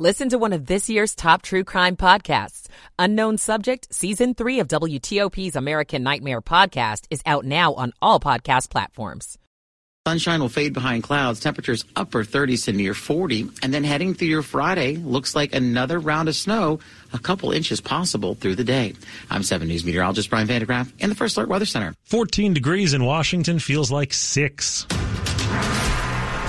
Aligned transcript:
Listen 0.00 0.28
to 0.28 0.38
one 0.38 0.52
of 0.52 0.66
this 0.66 0.88
year's 0.88 1.16
top 1.16 1.42
true 1.42 1.64
crime 1.64 1.96
podcasts. 1.96 2.68
Unknown 3.00 3.36
Subject, 3.36 3.92
Season 3.92 4.32
3 4.32 4.60
of 4.60 4.68
WTOP's 4.68 5.56
American 5.56 6.04
Nightmare 6.04 6.40
podcast 6.40 7.08
is 7.10 7.20
out 7.26 7.44
now 7.44 7.74
on 7.74 7.92
all 8.00 8.20
podcast 8.20 8.70
platforms. 8.70 9.38
Sunshine 10.06 10.38
will 10.38 10.48
fade 10.48 10.72
behind 10.72 11.02
clouds, 11.02 11.40
temperatures 11.40 11.84
upper 11.96 12.22
30s 12.22 12.66
to 12.66 12.72
near 12.72 12.94
40. 12.94 13.50
And 13.60 13.74
then 13.74 13.82
heading 13.82 14.14
through 14.14 14.28
your 14.28 14.42
Friday, 14.42 14.94
looks 14.94 15.34
like 15.34 15.52
another 15.52 15.98
round 15.98 16.28
of 16.28 16.36
snow, 16.36 16.78
a 17.12 17.18
couple 17.18 17.50
inches 17.50 17.80
possible 17.80 18.36
through 18.36 18.54
the 18.54 18.62
day. 18.62 18.94
I'm 19.28 19.42
7 19.42 19.66
News 19.66 19.84
meteorologist 19.84 20.30
Brian 20.30 20.46
van 20.46 20.60
de 20.60 20.66
Graaff 20.68 20.92
in 21.00 21.08
the 21.08 21.16
First 21.16 21.36
Alert 21.36 21.48
Weather 21.48 21.66
Center. 21.66 21.92
14 22.04 22.54
degrees 22.54 22.94
in 22.94 23.04
Washington 23.04 23.58
feels 23.58 23.90
like 23.90 24.12
6. 24.12 24.86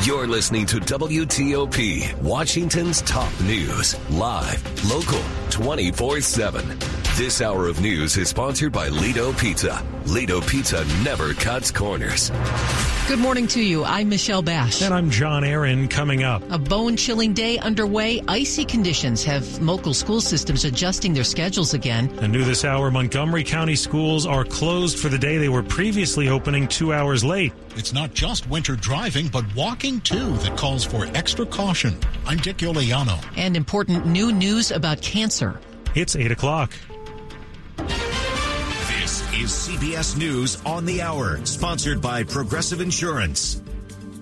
You're 0.03 0.27
listening 0.27 0.65
to 0.67 0.77
WTOP, 0.77 2.21
Washington's 2.21 3.01
top 3.01 3.37
news, 3.41 3.97
live, 4.09 4.89
local, 4.89 5.21
24 5.49 6.21
7. 6.21 6.98
This 7.19 7.41
hour 7.41 7.67
of 7.67 7.81
news 7.81 8.15
is 8.15 8.29
sponsored 8.29 8.71
by 8.71 8.87
Lido 8.87 9.33
Pizza. 9.33 9.85
Lido 10.05 10.39
Pizza 10.39 10.85
never 11.03 11.33
cuts 11.33 11.69
corners. 11.69 12.31
Good 13.09 13.19
morning 13.19 13.45
to 13.47 13.61
you. 13.61 13.83
I'm 13.83 14.07
Michelle 14.07 14.41
Bash. 14.41 14.81
And 14.81 14.93
I'm 14.93 15.09
John 15.09 15.43
Aaron 15.43 15.89
coming 15.89 16.23
up. 16.23 16.41
A 16.49 16.57
bone 16.57 16.95
chilling 16.95 17.33
day 17.33 17.57
underway. 17.57 18.21
Icy 18.29 18.63
conditions 18.63 19.21
have 19.25 19.61
local 19.61 19.93
school 19.93 20.21
systems 20.21 20.63
adjusting 20.63 21.13
their 21.13 21.25
schedules 21.25 21.73
again. 21.73 22.09
And 22.21 22.31
new 22.31 22.45
this 22.45 22.63
hour, 22.63 22.89
Montgomery 22.89 23.43
County 23.43 23.75
schools 23.75 24.25
are 24.25 24.45
closed 24.45 24.97
for 24.97 25.09
the 25.09 25.19
day 25.19 25.37
they 25.37 25.49
were 25.49 25.61
previously 25.61 26.29
opening 26.29 26.69
two 26.69 26.93
hours 26.93 27.21
late. 27.21 27.51
It's 27.75 27.91
not 27.91 28.13
just 28.13 28.49
winter 28.49 28.77
driving, 28.77 29.27
but 29.27 29.43
walking 29.57 29.99
too 29.99 30.37
that 30.37 30.55
calls 30.57 30.85
for 30.85 31.05
extra 31.07 31.45
caution. 31.45 31.99
I'm 32.25 32.37
Dick 32.37 32.59
Uliano. 32.59 33.21
And 33.35 33.57
important 33.57 34.05
new 34.05 34.31
news 34.31 34.71
about 34.71 35.01
cancer. 35.01 35.59
It's 35.95 36.15
8 36.15 36.31
o'clock. 36.31 36.71
Is 39.39 39.51
CBS 39.51 40.17
News 40.17 40.61
on 40.65 40.83
the 40.83 41.01
Hour, 41.01 41.39
sponsored 41.45 42.01
by 42.01 42.25
Progressive 42.25 42.81
Insurance. 42.81 43.61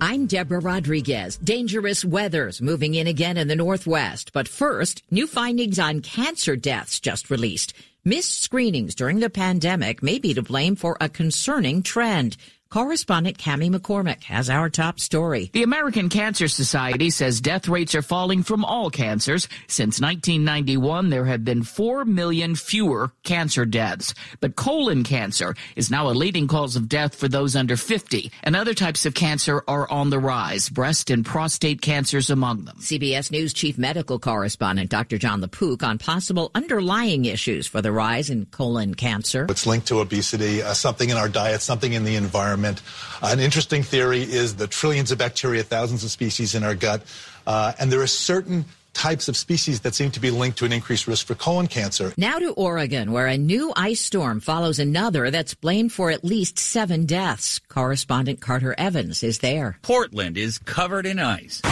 I'm 0.00 0.26
Deborah 0.26 0.60
Rodriguez. 0.60 1.36
Dangerous 1.38 2.04
weather's 2.04 2.62
moving 2.62 2.94
in 2.94 3.08
again 3.08 3.36
in 3.36 3.48
the 3.48 3.56
Northwest. 3.56 4.32
But 4.32 4.46
first, 4.46 5.02
new 5.10 5.26
findings 5.26 5.80
on 5.80 6.02
cancer 6.02 6.54
deaths 6.54 7.00
just 7.00 7.30
released. 7.30 7.72
Missed 8.04 8.40
screenings 8.42 8.94
during 8.94 9.18
the 9.18 9.28
pandemic 9.28 10.04
may 10.04 10.20
be 10.20 10.34
to 10.34 10.42
blame 10.42 10.76
for 10.76 10.96
a 11.00 11.08
concerning 11.08 11.82
trend. 11.82 12.36
Correspondent 12.70 13.38
Cami 13.38 13.74
McCormick 13.74 14.24
has 14.24 14.50
our 14.50 14.68
top 14.68 15.00
story. 15.00 15.48
The 15.54 15.62
American 15.62 16.10
Cancer 16.10 16.48
Society 16.48 17.08
says 17.08 17.40
death 17.40 17.66
rates 17.66 17.94
are 17.94 18.02
falling 18.02 18.42
from 18.42 18.62
all 18.62 18.90
cancers. 18.90 19.48
Since 19.68 20.02
1991, 20.02 21.08
there 21.08 21.24
have 21.24 21.46
been 21.46 21.62
4 21.62 22.04
million 22.04 22.54
fewer 22.54 23.10
cancer 23.24 23.64
deaths. 23.64 24.12
But 24.40 24.54
colon 24.54 25.02
cancer 25.02 25.56
is 25.76 25.90
now 25.90 26.10
a 26.10 26.12
leading 26.12 26.46
cause 26.46 26.76
of 26.76 26.90
death 26.90 27.14
for 27.14 27.26
those 27.26 27.56
under 27.56 27.74
50. 27.74 28.30
And 28.42 28.54
other 28.54 28.74
types 28.74 29.06
of 29.06 29.14
cancer 29.14 29.64
are 29.66 29.90
on 29.90 30.10
the 30.10 30.18
rise, 30.18 30.68
breast 30.68 31.08
and 31.08 31.24
prostate 31.24 31.80
cancers 31.80 32.28
among 32.28 32.66
them. 32.66 32.76
CBS 32.80 33.30
News 33.30 33.54
chief 33.54 33.78
medical 33.78 34.18
correspondent 34.18 34.90
Dr. 34.90 35.16
Jon 35.16 35.40
LaPook 35.40 35.82
on 35.82 35.96
possible 35.96 36.50
underlying 36.54 37.24
issues 37.24 37.66
for 37.66 37.80
the 37.80 37.92
rise 37.92 38.28
in 38.28 38.44
colon 38.44 38.94
cancer. 38.94 39.46
It's 39.48 39.66
linked 39.66 39.86
to 39.88 40.00
obesity, 40.00 40.62
uh, 40.62 40.74
something 40.74 41.08
in 41.08 41.16
our 41.16 41.30
diet, 41.30 41.62
something 41.62 41.94
in 41.94 42.04
the 42.04 42.16
environment 42.16 42.57
environment. 42.58 42.82
Uh, 43.22 43.28
an 43.32 43.40
interesting 43.40 43.82
theory 43.82 44.22
is 44.22 44.56
the 44.56 44.66
trillions 44.66 45.10
of 45.10 45.18
bacteria, 45.18 45.62
thousands 45.62 46.04
of 46.04 46.10
species 46.10 46.54
in 46.54 46.62
our 46.62 46.74
gut, 46.74 47.02
uh, 47.46 47.72
and 47.78 47.90
there 47.90 48.00
are 48.00 48.06
certain 48.06 48.64
types 48.94 49.28
of 49.28 49.36
species 49.36 49.80
that 49.80 49.94
seem 49.94 50.10
to 50.10 50.18
be 50.18 50.30
linked 50.30 50.58
to 50.58 50.64
an 50.64 50.72
increased 50.72 51.06
risk 51.06 51.26
for 51.26 51.36
colon 51.36 51.68
cancer. 51.68 52.12
Now 52.16 52.38
to 52.38 52.52
Oregon, 52.54 53.12
where 53.12 53.28
a 53.28 53.38
new 53.38 53.72
ice 53.76 54.00
storm 54.00 54.40
follows 54.40 54.80
another 54.80 55.30
that's 55.30 55.54
blamed 55.54 55.92
for 55.92 56.10
at 56.10 56.24
least 56.24 56.58
seven 56.58 57.06
deaths. 57.06 57.60
Correspondent 57.68 58.40
Carter 58.40 58.74
Evans 58.76 59.22
is 59.22 59.38
there. 59.38 59.78
Portland 59.82 60.36
is 60.36 60.58
covered 60.58 61.06
in 61.06 61.20
ice. 61.20 61.62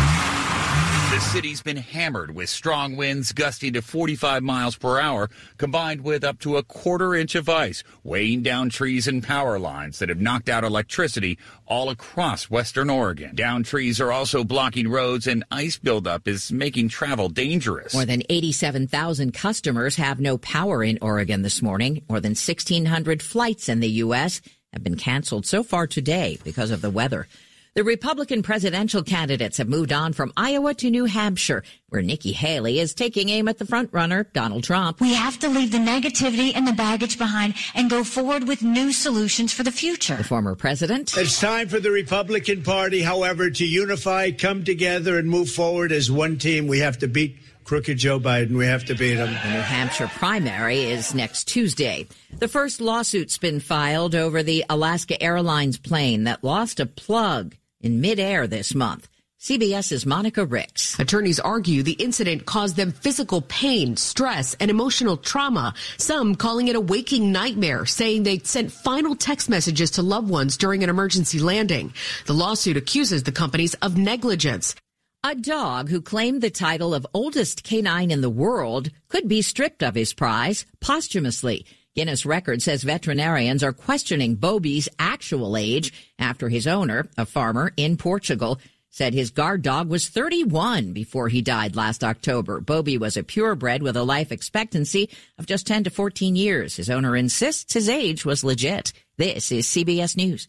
The 1.08 1.20
city's 1.20 1.62
been 1.62 1.76
hammered 1.76 2.34
with 2.34 2.50
strong 2.50 2.96
winds 2.96 3.32
gusting 3.32 3.72
to 3.74 3.80
45 3.80 4.42
miles 4.42 4.76
per 4.76 4.98
hour, 4.98 5.30
combined 5.56 6.02
with 6.02 6.24
up 6.24 6.40
to 6.40 6.56
a 6.56 6.64
quarter 6.64 7.14
inch 7.14 7.36
of 7.36 7.48
ice, 7.48 7.84
weighing 8.02 8.42
down 8.42 8.70
trees 8.70 9.06
and 9.06 9.22
power 9.22 9.56
lines 9.58 10.00
that 10.00 10.08
have 10.08 10.20
knocked 10.20 10.48
out 10.48 10.64
electricity 10.64 11.38
all 11.64 11.90
across 11.90 12.50
western 12.50 12.90
Oregon. 12.90 13.36
Down 13.36 13.62
trees 13.62 14.00
are 14.00 14.10
also 14.10 14.42
blocking 14.42 14.88
roads, 14.88 15.28
and 15.28 15.44
ice 15.50 15.78
buildup 15.78 16.26
is 16.26 16.50
making 16.50 16.88
travel 16.88 17.28
dangerous. 17.28 17.94
More 17.94 18.04
than 18.04 18.24
87,000 18.28 19.32
customers 19.32 19.96
have 19.96 20.18
no 20.18 20.36
power 20.38 20.82
in 20.82 20.98
Oregon 21.00 21.42
this 21.42 21.62
morning. 21.62 22.02
More 22.08 22.20
than 22.20 22.32
1,600 22.32 23.22
flights 23.22 23.68
in 23.68 23.78
the 23.78 23.90
U.S. 24.04 24.42
have 24.72 24.82
been 24.82 24.96
canceled 24.96 25.46
so 25.46 25.62
far 25.62 25.86
today 25.86 26.38
because 26.42 26.72
of 26.72 26.82
the 26.82 26.90
weather. 26.90 27.28
The 27.76 27.84
Republican 27.84 28.42
presidential 28.42 29.02
candidates 29.02 29.58
have 29.58 29.68
moved 29.68 29.92
on 29.92 30.14
from 30.14 30.32
Iowa 30.34 30.72
to 30.76 30.88
New 30.88 31.04
Hampshire, 31.04 31.62
where 31.90 32.00
Nikki 32.00 32.32
Haley 32.32 32.80
is 32.80 32.94
taking 32.94 33.28
aim 33.28 33.48
at 33.48 33.58
the 33.58 33.66
frontrunner, 33.66 34.32
Donald 34.32 34.64
Trump. 34.64 34.98
We 34.98 35.12
have 35.12 35.38
to 35.40 35.50
leave 35.50 35.72
the 35.72 35.76
negativity 35.76 36.52
and 36.54 36.66
the 36.66 36.72
baggage 36.72 37.18
behind 37.18 37.52
and 37.74 37.90
go 37.90 38.02
forward 38.02 38.48
with 38.48 38.62
new 38.62 38.92
solutions 38.92 39.52
for 39.52 39.62
the 39.62 39.70
future. 39.70 40.16
The 40.16 40.24
former 40.24 40.54
president. 40.54 41.14
It's 41.18 41.38
time 41.38 41.68
for 41.68 41.78
the 41.78 41.90
Republican 41.90 42.62
Party, 42.62 43.02
however, 43.02 43.50
to 43.50 43.66
unify, 43.66 44.30
come 44.30 44.64
together, 44.64 45.18
and 45.18 45.28
move 45.28 45.50
forward 45.50 45.92
as 45.92 46.10
one 46.10 46.38
team. 46.38 46.68
We 46.68 46.78
have 46.78 47.00
to 47.00 47.08
beat 47.08 47.36
crooked 47.64 47.98
Joe 47.98 48.18
Biden. 48.18 48.56
We 48.56 48.64
have 48.64 48.86
to 48.86 48.94
beat 48.94 49.18
him. 49.18 49.28
The 49.28 49.50
New 49.50 49.60
Hampshire 49.60 50.08
primary 50.14 50.80
is 50.84 51.14
next 51.14 51.44
Tuesday. 51.44 52.06
The 52.38 52.48
first 52.48 52.80
lawsuit's 52.80 53.36
been 53.36 53.60
filed 53.60 54.14
over 54.14 54.42
the 54.42 54.64
Alaska 54.70 55.22
Airlines 55.22 55.76
plane 55.76 56.24
that 56.24 56.42
lost 56.42 56.80
a 56.80 56.86
plug 56.86 57.54
in 57.86 58.00
midair 58.00 58.46
this 58.46 58.74
month. 58.74 59.08
CBS's 59.38 60.04
Monica 60.04 60.44
Ricks. 60.44 60.98
Attorneys 60.98 61.38
argue 61.38 61.82
the 61.82 61.92
incident 61.92 62.46
caused 62.46 62.74
them 62.74 62.90
physical 62.90 63.42
pain, 63.42 63.96
stress, 63.96 64.56
and 64.58 64.70
emotional 64.70 65.16
trauma. 65.16 65.72
Some 65.98 66.34
calling 66.34 66.66
it 66.66 66.74
a 66.74 66.80
waking 66.80 67.30
nightmare, 67.30 67.86
saying 67.86 68.24
they 68.24 68.40
sent 68.40 68.72
final 68.72 69.14
text 69.14 69.48
messages 69.48 69.92
to 69.92 70.02
loved 70.02 70.28
ones 70.28 70.56
during 70.56 70.82
an 70.82 70.90
emergency 70.90 71.38
landing. 71.38 71.94
The 72.26 72.34
lawsuit 72.34 72.76
accuses 72.76 73.22
the 73.22 73.30
companies 73.30 73.74
of 73.74 73.96
negligence. 73.96 74.74
A 75.22 75.34
dog 75.34 75.90
who 75.90 76.00
claimed 76.00 76.40
the 76.40 76.50
title 76.50 76.92
of 76.92 77.06
oldest 77.14 77.62
canine 77.62 78.10
in 78.10 78.22
the 78.22 78.30
world 78.44 78.90
could 79.08 79.28
be 79.28 79.42
stripped 79.42 79.82
of 79.82 79.94
his 79.94 80.12
prize 80.12 80.66
posthumously. 80.80 81.66
Guinness 81.96 82.26
Record 82.26 82.60
says 82.60 82.82
veterinarians 82.82 83.62
are 83.62 83.72
questioning 83.72 84.34
Bobby's 84.34 84.86
actual 84.98 85.56
age 85.56 85.94
after 86.18 86.50
his 86.50 86.66
owner, 86.66 87.08
a 87.16 87.24
farmer 87.24 87.72
in 87.78 87.96
Portugal, 87.96 88.60
said 88.90 89.14
his 89.14 89.30
guard 89.30 89.62
dog 89.62 89.88
was 89.88 90.10
31 90.10 90.92
before 90.92 91.28
he 91.28 91.40
died 91.40 91.74
last 91.74 92.04
October. 92.04 92.60
Bobby 92.60 92.98
was 92.98 93.16
a 93.16 93.22
purebred 93.22 93.82
with 93.82 93.96
a 93.96 94.02
life 94.02 94.30
expectancy 94.30 95.08
of 95.38 95.46
just 95.46 95.66
10 95.66 95.84
to 95.84 95.90
14 95.90 96.36
years. 96.36 96.76
His 96.76 96.90
owner 96.90 97.16
insists 97.16 97.72
his 97.72 97.88
age 97.88 98.26
was 98.26 98.44
legit. 98.44 98.92
This 99.16 99.50
is 99.50 99.66
CBS 99.66 100.18
News. 100.18 100.48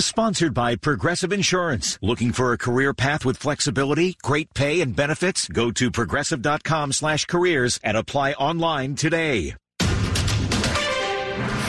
Sponsored 0.00 0.52
by 0.52 0.74
Progressive 0.74 1.32
Insurance. 1.32 1.96
Looking 2.02 2.32
for 2.32 2.52
a 2.52 2.58
career 2.58 2.92
path 2.92 3.24
with 3.24 3.36
flexibility, 3.36 4.16
great 4.20 4.52
pay, 4.52 4.80
and 4.80 4.96
benefits? 4.96 5.46
Go 5.46 5.70
to 5.70 5.92
progressive.com 5.92 6.90
slash 6.90 7.26
careers 7.26 7.78
and 7.84 7.96
apply 7.96 8.32
online 8.32 8.96
today. 8.96 9.54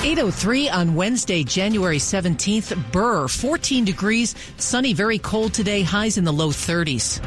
803 0.03 0.67
on 0.67 0.95
Wednesday, 0.95 1.45
January 1.45 1.97
17th. 1.97 2.91
Burr, 2.91 3.29
14 3.29 3.85
degrees, 3.85 4.35
sunny, 4.57 4.91
very 4.91 5.17
cold 5.17 5.53
today, 5.53 5.81
highs 5.81 6.17
in 6.17 6.25
the 6.25 6.33
low 6.33 6.49
30s. 6.49 7.21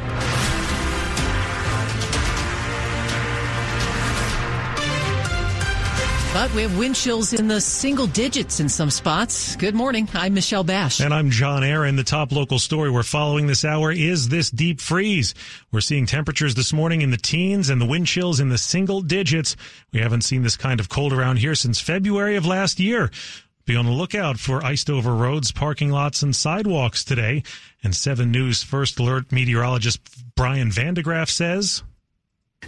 But 6.37 6.53
we 6.53 6.61
have 6.61 6.77
wind 6.77 6.95
chills 6.95 7.33
in 7.33 7.47
the 7.47 7.59
single 7.59 8.05
digits 8.05 8.59
in 8.59 8.69
some 8.69 8.91
spots. 8.91 9.55
Good 9.55 9.73
morning. 9.73 10.07
I'm 10.13 10.35
Michelle 10.35 10.63
Bash. 10.63 10.99
And 10.99 11.11
I'm 11.11 11.31
John 11.31 11.63
Aaron. 11.63 11.95
The 11.95 12.03
top 12.03 12.31
local 12.31 12.59
story 12.59 12.91
we're 12.91 13.01
following 13.01 13.47
this 13.47 13.65
hour 13.65 13.91
is 13.91 14.29
this 14.29 14.51
deep 14.51 14.79
freeze. 14.79 15.33
We're 15.71 15.81
seeing 15.81 16.05
temperatures 16.05 16.53
this 16.53 16.71
morning 16.71 17.01
in 17.01 17.09
the 17.09 17.17
teens 17.17 17.71
and 17.71 17.81
the 17.81 17.87
wind 17.87 18.05
chills 18.05 18.39
in 18.39 18.49
the 18.49 18.59
single 18.59 19.01
digits. 19.01 19.55
We 19.91 19.99
haven't 19.99 20.21
seen 20.21 20.43
this 20.43 20.55
kind 20.55 20.79
of 20.79 20.89
cold 20.89 21.11
around 21.11 21.37
here 21.37 21.55
since 21.55 21.81
February 21.81 22.35
of 22.35 22.45
last 22.45 22.79
year. 22.79 23.09
Be 23.65 23.75
on 23.75 23.87
the 23.87 23.91
lookout 23.91 24.37
for 24.37 24.63
iced 24.63 24.91
over 24.91 25.15
roads, 25.15 25.51
parking 25.51 25.89
lots, 25.89 26.21
and 26.21 26.35
sidewalks 26.35 27.03
today. 27.03 27.41
And 27.83 27.95
7 27.95 28.29
News 28.29 28.61
First 28.61 28.99
Alert 28.99 29.31
meteorologist 29.31 30.01
Brian 30.35 30.71
van 30.71 30.93
de 30.93 31.01
Graaff 31.01 31.31
says. 31.31 31.81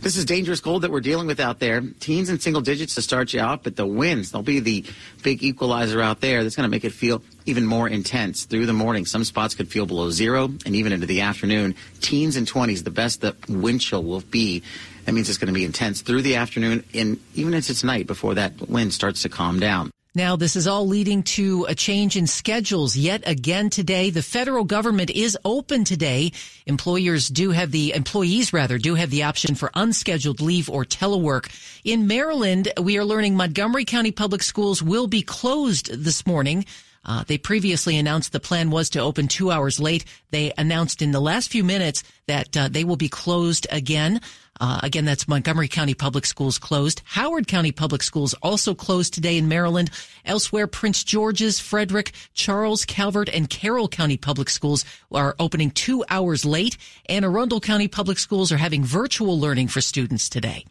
This 0.01 0.15
is 0.15 0.23
dangerous 0.23 0.61
cold 0.61 0.83
that 0.83 0.91
we're 0.91 1.01
dealing 1.01 1.27
with 1.27 1.41
out 1.41 1.59
there. 1.59 1.81
Teens 1.99 2.29
and 2.29 2.41
single 2.41 2.61
digits 2.61 2.95
to 2.95 3.01
start 3.01 3.33
you 3.33 3.41
out, 3.41 3.63
but 3.63 3.75
the 3.75 3.85
winds, 3.85 4.31
they'll 4.31 4.41
be 4.41 4.61
the 4.61 4.85
big 5.23 5.43
equalizer 5.43 6.01
out 6.01 6.21
there. 6.21 6.41
That's 6.41 6.55
going 6.55 6.67
to 6.67 6.71
make 6.71 6.85
it 6.85 6.93
feel 6.93 7.21
even 7.45 7.65
more 7.65 7.87
intense 7.87 8.45
through 8.45 8.65
the 8.65 8.73
morning. 8.73 9.05
Some 9.05 9.25
spots 9.25 9.55
could 9.55 9.67
feel 9.67 9.85
below 9.85 10.09
zero 10.09 10.45
and 10.65 10.75
even 10.75 10.93
into 10.93 11.05
the 11.05 11.21
afternoon. 11.21 11.75
Teens 11.99 12.37
and 12.37 12.47
20s, 12.47 12.83
the 12.83 12.91
best 12.91 13.21
the 13.21 13.35
wind 13.49 13.81
chill 13.81 14.03
will 14.03 14.21
be. 14.21 14.63
That 15.03 15.11
means 15.11 15.27
it's 15.27 15.37
going 15.37 15.47
to 15.47 15.53
be 15.53 15.65
intense 15.65 16.01
through 16.01 16.21
the 16.21 16.35
afternoon 16.37 16.85
and 16.93 17.19
even 17.35 17.53
into 17.53 17.75
tonight 17.75 18.07
before 18.07 18.35
that 18.35 18.69
wind 18.69 18.93
starts 18.93 19.23
to 19.23 19.29
calm 19.29 19.59
down. 19.59 19.91
Now, 20.19 20.35
this 20.35 20.57
is 20.57 20.67
all 20.67 20.85
leading 20.85 21.23
to 21.39 21.65
a 21.69 21.73
change 21.73 22.17
in 22.17 22.27
schedules 22.27 22.97
yet 22.97 23.23
again 23.25 23.69
today. 23.69 24.09
The 24.09 24.21
federal 24.21 24.65
government 24.65 25.09
is 25.11 25.37
open 25.45 25.85
today. 25.85 26.33
Employers 26.65 27.29
do 27.29 27.51
have 27.51 27.71
the, 27.71 27.93
employees 27.95 28.51
rather, 28.51 28.77
do 28.77 28.95
have 28.95 29.11
the 29.11 29.23
option 29.23 29.55
for 29.55 29.71
unscheduled 29.75 30.41
leave 30.41 30.69
or 30.69 30.83
telework. 30.83 31.49
In 31.85 32.05
Maryland, 32.05 32.67
we 32.81 32.97
are 32.97 33.05
learning 33.05 33.37
Montgomery 33.37 33.85
County 33.85 34.11
Public 34.11 34.43
Schools 34.43 34.83
will 34.83 35.07
be 35.07 35.21
closed 35.21 35.89
this 36.03 36.27
morning. 36.27 36.65
Uh, 37.09 37.23
they 37.25 37.39
previously 37.39 37.97
announced 37.97 38.31
the 38.31 38.39
plan 38.39 38.69
was 38.69 38.87
to 38.91 38.99
open 38.99 39.27
two 39.27 39.49
hours 39.49 39.79
late. 39.79 40.05
They 40.29 40.53
announced 40.59 41.01
in 41.01 41.09
the 41.09 41.19
last 41.19 41.49
few 41.49 41.63
minutes 41.63 42.03
that 42.27 42.55
uh, 42.55 42.67
they 42.67 42.83
will 42.83 42.97
be 42.97 43.09
closed 43.09 43.65
again. 43.71 44.21
Uh, 44.61 44.79
again, 44.83 45.05
that's 45.05 45.27
Montgomery 45.27 45.67
County 45.67 45.95
Public 45.95 46.27
Schools 46.27 46.59
closed. 46.59 47.01
Howard 47.05 47.47
County 47.47 47.71
Public 47.71 48.03
Schools 48.03 48.35
also 48.43 48.75
closed 48.75 49.11
today 49.11 49.39
in 49.39 49.47
Maryland. 49.47 49.89
Elsewhere, 50.23 50.67
Prince 50.67 51.03
George's, 51.03 51.59
Frederick, 51.59 52.11
Charles, 52.35 52.85
Calvert, 52.85 53.29
and 53.29 53.49
Carroll 53.49 53.87
County 53.87 54.17
Public 54.17 54.47
Schools 54.47 54.85
are 55.11 55.35
opening 55.39 55.71
two 55.71 56.05
hours 56.11 56.45
late. 56.45 56.77
And 57.07 57.25
Arundel 57.25 57.59
County 57.59 57.87
Public 57.87 58.19
Schools 58.19 58.51
are 58.51 58.57
having 58.57 58.83
virtual 58.83 59.39
learning 59.39 59.69
for 59.69 59.81
students 59.81 60.29
today. 60.29 60.63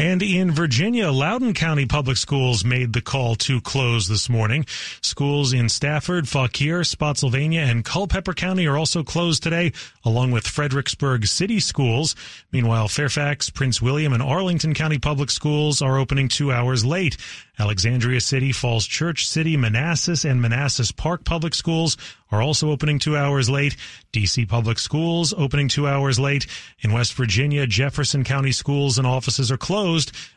And 0.00 0.22
in 0.22 0.52
Virginia, 0.52 1.10
Loudoun 1.10 1.54
County 1.54 1.84
Public 1.84 2.18
Schools 2.18 2.64
made 2.64 2.92
the 2.92 3.00
call 3.00 3.34
to 3.34 3.60
close 3.60 4.06
this 4.06 4.28
morning. 4.28 4.64
Schools 5.02 5.52
in 5.52 5.68
Stafford, 5.68 6.28
Fauquier, 6.28 6.84
Spotsylvania, 6.84 7.62
and 7.62 7.84
Culpeper 7.84 8.32
County 8.32 8.68
are 8.68 8.76
also 8.76 9.02
closed 9.02 9.42
today, 9.42 9.72
along 10.04 10.30
with 10.30 10.46
Fredericksburg 10.46 11.26
City 11.26 11.58
Schools. 11.58 12.14
Meanwhile, 12.52 12.86
Fairfax, 12.86 13.50
Prince 13.50 13.82
William, 13.82 14.12
and 14.12 14.22
Arlington 14.22 14.72
County 14.72 14.98
Public 14.98 15.32
Schools 15.32 15.82
are 15.82 15.98
opening 15.98 16.28
two 16.28 16.52
hours 16.52 16.84
late. 16.84 17.16
Alexandria 17.58 18.20
City, 18.20 18.52
Falls 18.52 18.86
Church 18.86 19.26
City, 19.26 19.56
Manassas, 19.56 20.24
and 20.24 20.40
Manassas 20.40 20.92
Park 20.92 21.24
Public 21.24 21.54
Schools 21.54 21.96
are 22.30 22.40
also 22.40 22.70
opening 22.70 23.00
two 23.00 23.16
hours 23.16 23.50
late. 23.50 23.76
DC 24.12 24.48
Public 24.48 24.78
Schools 24.78 25.34
opening 25.36 25.66
two 25.66 25.88
hours 25.88 26.20
late. 26.20 26.46
In 26.80 26.92
West 26.92 27.14
Virginia, 27.14 27.66
Jefferson 27.66 28.22
County 28.22 28.52
schools 28.52 28.96
and 28.96 29.06
offices 29.08 29.50
are 29.50 29.56
closed. 29.56 29.87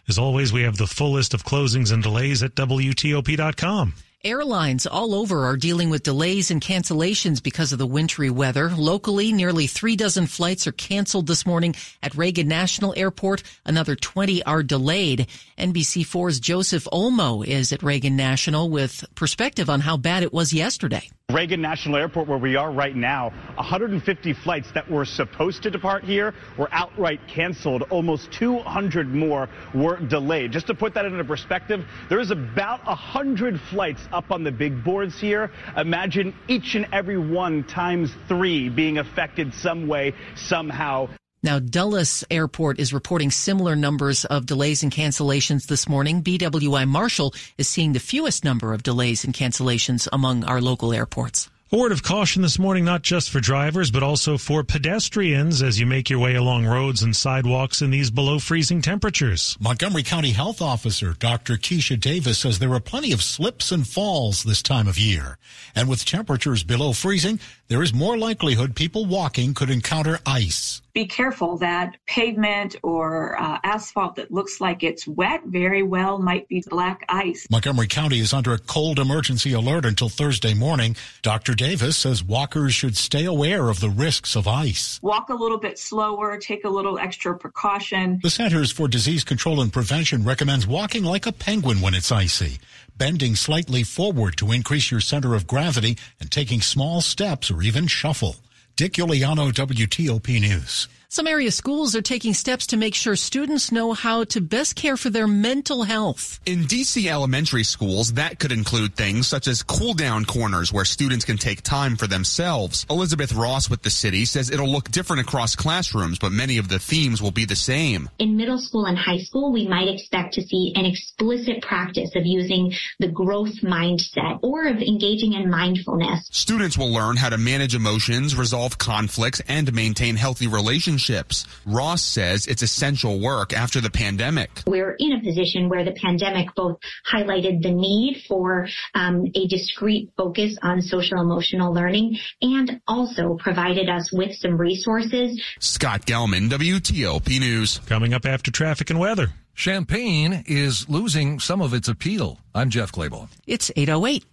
As 0.07 0.18
always, 0.18 0.53
we 0.53 0.63
have 0.63 0.77
the 0.77 0.88
full 0.88 1.12
list 1.12 1.33
of 1.33 1.44
closings 1.44 1.92
and 1.92 2.01
delays 2.01 2.42
at 2.44 2.56
WTOP.com. 2.56 3.94
Airlines 4.23 4.85
all 4.85 5.15
over 5.15 5.47
are 5.47 5.57
dealing 5.57 5.89
with 5.89 6.03
delays 6.03 6.51
and 6.51 6.62
cancellations 6.62 7.41
because 7.41 7.73
of 7.73 7.79
the 7.79 7.88
wintry 7.88 8.29
weather. 8.29 8.69
Locally, 8.69 9.33
nearly 9.33 9.65
three 9.65 9.95
dozen 9.95 10.27
flights 10.27 10.68
are 10.68 10.71
canceled 10.71 11.25
this 11.25 11.44
morning 11.44 11.73
at 12.03 12.13
Reagan 12.13 12.47
National 12.47 12.94
Airport. 12.95 13.41
Another 13.65 13.95
20 13.95 14.44
are 14.44 14.62
delayed. 14.62 15.25
NBC4's 15.57 16.39
Joseph 16.39 16.88
Olmo 16.94 17.44
is 17.44 17.73
at 17.73 17.81
Reagan 17.81 18.15
National 18.15 18.69
with 18.69 19.03
perspective 19.15 19.71
on 19.71 19.79
how 19.79 19.97
bad 19.97 20.21
it 20.21 20.31
was 20.31 20.53
yesterday. 20.53 21.09
Reagan 21.31 21.62
National 21.62 21.95
Airport, 21.97 22.27
where 22.27 22.38
we 22.38 22.56
are 22.56 22.71
right 22.71 22.95
now, 22.95 23.29
150 23.56 24.33
flights 24.33 24.69
that 24.73 24.89
were 24.89 25.06
supposed 25.06 25.63
to 25.63 25.71
depart 25.71 26.03
here 26.03 26.33
were 26.57 26.68
outright 26.73 27.21
canceled. 27.27 27.83
Almost 27.83 28.31
200 28.33 29.07
more 29.13 29.50
were 29.73 29.97
delayed. 29.97 30.51
Just 30.51 30.68
to 30.68 30.73
put 30.75 30.94
that 30.94 31.06
into 31.06 31.23
perspective, 31.23 31.85
there 32.09 32.19
is 32.19 32.31
about 32.31 32.85
100 32.85 33.59
flights 33.69 34.01
up 34.13 34.31
on 34.31 34.43
the 34.43 34.51
big 34.51 34.83
boards 34.83 35.19
here. 35.19 35.51
Imagine 35.77 36.33
each 36.47 36.75
and 36.75 36.87
every 36.91 37.17
one 37.17 37.63
times 37.63 38.11
three 38.27 38.69
being 38.69 38.97
affected 38.97 39.53
some 39.53 39.87
way, 39.87 40.13
somehow. 40.35 41.09
Now, 41.43 41.57
Dulles 41.57 42.23
Airport 42.29 42.79
is 42.79 42.93
reporting 42.93 43.31
similar 43.31 43.75
numbers 43.75 44.25
of 44.25 44.45
delays 44.45 44.83
and 44.83 44.91
cancellations 44.91 45.65
this 45.65 45.89
morning. 45.89 46.21
BWI 46.21 46.87
Marshall 46.87 47.33
is 47.57 47.67
seeing 47.67 47.93
the 47.93 47.99
fewest 47.99 48.43
number 48.43 48.73
of 48.73 48.83
delays 48.83 49.23
and 49.23 49.33
cancellations 49.33 50.07
among 50.13 50.43
our 50.43 50.61
local 50.61 50.93
airports. 50.93 51.49
A 51.73 51.77
word 51.77 51.94
of 51.94 52.03
caution 52.03 52.41
this 52.41 52.59
morning, 52.59 52.83
not 52.83 53.01
just 53.01 53.29
for 53.29 53.39
drivers, 53.39 53.91
but 53.91 54.03
also 54.03 54.38
for 54.38 54.62
pedestrians 54.62 55.63
as 55.63 55.79
you 55.79 55.85
make 55.85 56.09
your 56.09 56.19
way 56.19 56.35
along 56.35 56.65
roads 56.65 57.01
and 57.01 57.15
sidewalks 57.15 57.81
in 57.81 57.91
these 57.91 58.12
below 58.12 58.39
freezing 58.39 58.81
temperatures. 58.81 59.56
Montgomery 59.57 60.03
County 60.03 60.31
Health 60.31 60.62
Officer 60.62 61.13
Dr. 61.13 61.53
Keisha 61.53 61.97
Davis 61.97 62.39
says 62.39 62.59
there 62.59 62.73
are 62.73 62.81
plenty 62.81 63.13
of 63.13 63.23
slips 63.23 63.71
and 63.71 63.88
falls 63.88 64.44
this 64.44 64.62
time 64.62 64.89
of 64.89 65.00
year. 65.00 65.38
And 65.73 65.88
with 65.88 66.03
temperatures 66.03 66.65
below 66.65 66.91
freezing, 66.91 67.39
there 67.69 67.81
is 67.81 67.94
more 67.94 68.18
likelihood 68.18 68.75
people 68.75 69.06
walking 69.06 69.53
could 69.53 69.69
encounter 69.69 70.19
ice 70.25 70.81
be 70.94 71.06
careful 71.06 71.57
that 71.57 71.95
pavement 72.06 72.75
or 72.83 73.39
uh, 73.41 73.59
asphalt 73.63 74.15
that 74.15 74.31
looks 74.31 74.59
like 74.59 74.83
it's 74.83 75.07
wet 75.07 75.42
very 75.45 75.83
well 75.83 76.18
might 76.19 76.47
be 76.47 76.63
black 76.69 77.06
ice. 77.07 77.47
Montgomery 77.49 77.87
County 77.87 78.19
is 78.19 78.33
under 78.33 78.54
a 78.54 78.57
cold 78.57 78.99
emergency 78.99 79.54
alert 79.54 79.85
until 79.85 80.09
Thursday 80.09 80.54
morning. 80.54 80.95
Dr. 81.21 81.54
Davis 81.61 81.95
says 81.95 82.23
walkers 82.23 82.73
should 82.73 82.97
stay 82.97 83.25
aware 83.25 83.69
of 83.69 83.80
the 83.80 83.89
risks 83.89 84.35
of 84.35 84.47
ice. 84.47 84.99
Walk 85.03 85.30
a 85.30 85.35
little 85.35 85.59
bit 85.59 85.77
slower, 85.77 86.37
take 86.37 86.63
a 86.63 86.69
little 86.69 86.97
extra 86.97 87.37
precaution. 87.37 88.19
The 88.23 88.31
Centers 88.31 88.71
for 88.71 88.87
Disease 88.87 89.23
Control 89.23 89.61
and 89.61 89.71
Prevention 89.71 90.23
recommends 90.23 90.65
walking 90.65 91.03
like 91.03 91.27
a 91.27 91.31
penguin 91.31 91.80
when 91.80 91.94
it's 91.94 92.11
icy 92.11 92.57
bending 92.97 93.35
slightly 93.35 93.81
forward 93.83 94.37
to 94.37 94.51
increase 94.51 94.91
your 94.91 94.99
center 94.99 95.33
of 95.33 95.47
gravity, 95.47 95.97
and 96.19 96.30
taking 96.30 96.61
small 96.61 97.01
steps 97.01 97.49
or 97.49 97.63
even 97.63 97.87
shuffle. 97.87 98.35
Dick 98.75 98.94
Uliano, 98.94 99.51
WTOP 99.51 100.39
News. 100.39 100.87
Some 101.13 101.27
area 101.27 101.51
schools 101.51 101.94
are 101.94 102.01
taking 102.01 102.33
steps 102.33 102.68
to 102.68 102.77
make 102.77 102.95
sure 102.95 103.18
students 103.18 103.69
know 103.69 103.91
how 103.91 104.23
to 104.23 104.39
best 104.39 104.77
care 104.77 104.95
for 104.95 105.09
their 105.09 105.27
mental 105.27 105.83
health. 105.83 106.39
In 106.45 106.59
DC 106.59 107.06
elementary 107.07 107.65
schools, 107.65 108.13
that 108.13 108.39
could 108.39 108.53
include 108.53 108.95
things 108.95 109.27
such 109.27 109.49
as 109.49 109.61
cool 109.61 109.94
down 109.94 110.23
corners 110.23 110.71
where 110.71 110.85
students 110.85 111.25
can 111.25 111.35
take 111.35 111.63
time 111.63 111.97
for 111.97 112.07
themselves. 112.07 112.85
Elizabeth 112.89 113.33
Ross 113.33 113.69
with 113.69 113.81
the 113.81 113.89
city 113.89 114.23
says 114.23 114.49
it'll 114.49 114.71
look 114.71 114.89
different 114.89 115.19
across 115.27 115.53
classrooms, 115.53 116.18
but 116.18 116.31
many 116.31 116.57
of 116.57 116.69
the 116.69 116.80
themes 116.80 117.21
will 117.21 117.31
be 117.31 117.44
the 117.44 117.57
same. 117.57 118.09
In 118.18 118.37
middle 118.37 118.57
school 118.57 118.85
and 118.85 118.97
high 118.97 119.19
school, 119.19 119.51
we 119.51 119.68
might 119.68 119.89
expect 119.89 120.35
to 120.35 120.41
see 120.41 120.71
an 120.77 120.85
explicit 120.85 121.61
practice 121.61 122.15
of 122.15 122.25
using 122.25 122.71
the 122.99 123.09
growth 123.09 123.56
mindset 123.56 124.39
or 124.41 124.65
of 124.65 124.77
engaging 124.77 125.33
in 125.33 125.49
mindfulness. 125.49 126.30
Students 126.31 126.77
will 126.77 126.94
learn 126.94 127.18
how 127.18 127.27
to 127.27 127.37
manage 127.37 127.75
emotions, 127.75 128.33
resolve 128.33 128.77
conflicts, 128.77 129.41
and 129.49 129.73
maintain 129.73 130.15
healthy 130.15 130.47
relationships 130.47 131.00
relationships. 131.09 131.45
Ross 131.65 132.03
says 132.03 132.47
it's 132.47 132.61
essential 132.61 133.19
work 133.19 133.53
after 133.53 133.81
the 133.81 133.89
pandemic. 133.89 134.49
We're 134.67 134.95
in 134.99 135.13
a 135.13 135.21
position 135.21 135.69
where 135.69 135.83
the 135.83 135.93
pandemic 135.93 136.53
both 136.55 136.77
highlighted 137.11 137.61
the 137.61 137.71
need 137.71 138.23
for 138.27 138.67
um, 138.93 139.25
a 139.35 139.47
discrete 139.47 140.11
focus 140.17 140.57
on 140.61 140.81
social 140.81 141.19
emotional 141.19 141.73
learning 141.73 142.17
and 142.41 142.81
also 142.87 143.35
provided 143.39 143.89
us 143.89 144.11
with 144.11 144.35
some 144.35 144.57
resources. 144.57 145.41
Scott 145.59 146.05
Gelman, 146.05 146.49
WTOP 146.49 147.39
News. 147.39 147.79
Coming 147.87 148.13
up 148.13 148.25
after 148.25 148.51
traffic 148.51 148.89
and 148.89 148.99
weather. 148.99 149.27
Champagne 149.53 150.43
is 150.47 150.87
losing 150.89 151.39
some 151.39 151.61
of 151.61 151.73
its 151.73 151.87
appeal. 151.87 152.39
I'm 152.55 152.69
Jeff 152.69 152.91
Clabaugh. 152.91 153.27
It's 153.45 153.69
808. 153.75 154.23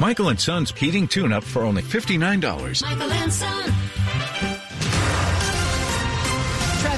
Michael 0.00 0.28
and 0.28 0.40
Son's 0.40 0.70
heating 0.72 1.08
tune-up 1.08 1.42
for 1.42 1.62
only 1.62 1.82
$59. 1.82 2.82
Michael 2.82 3.12
and 3.12 3.32
Son. 3.32 3.87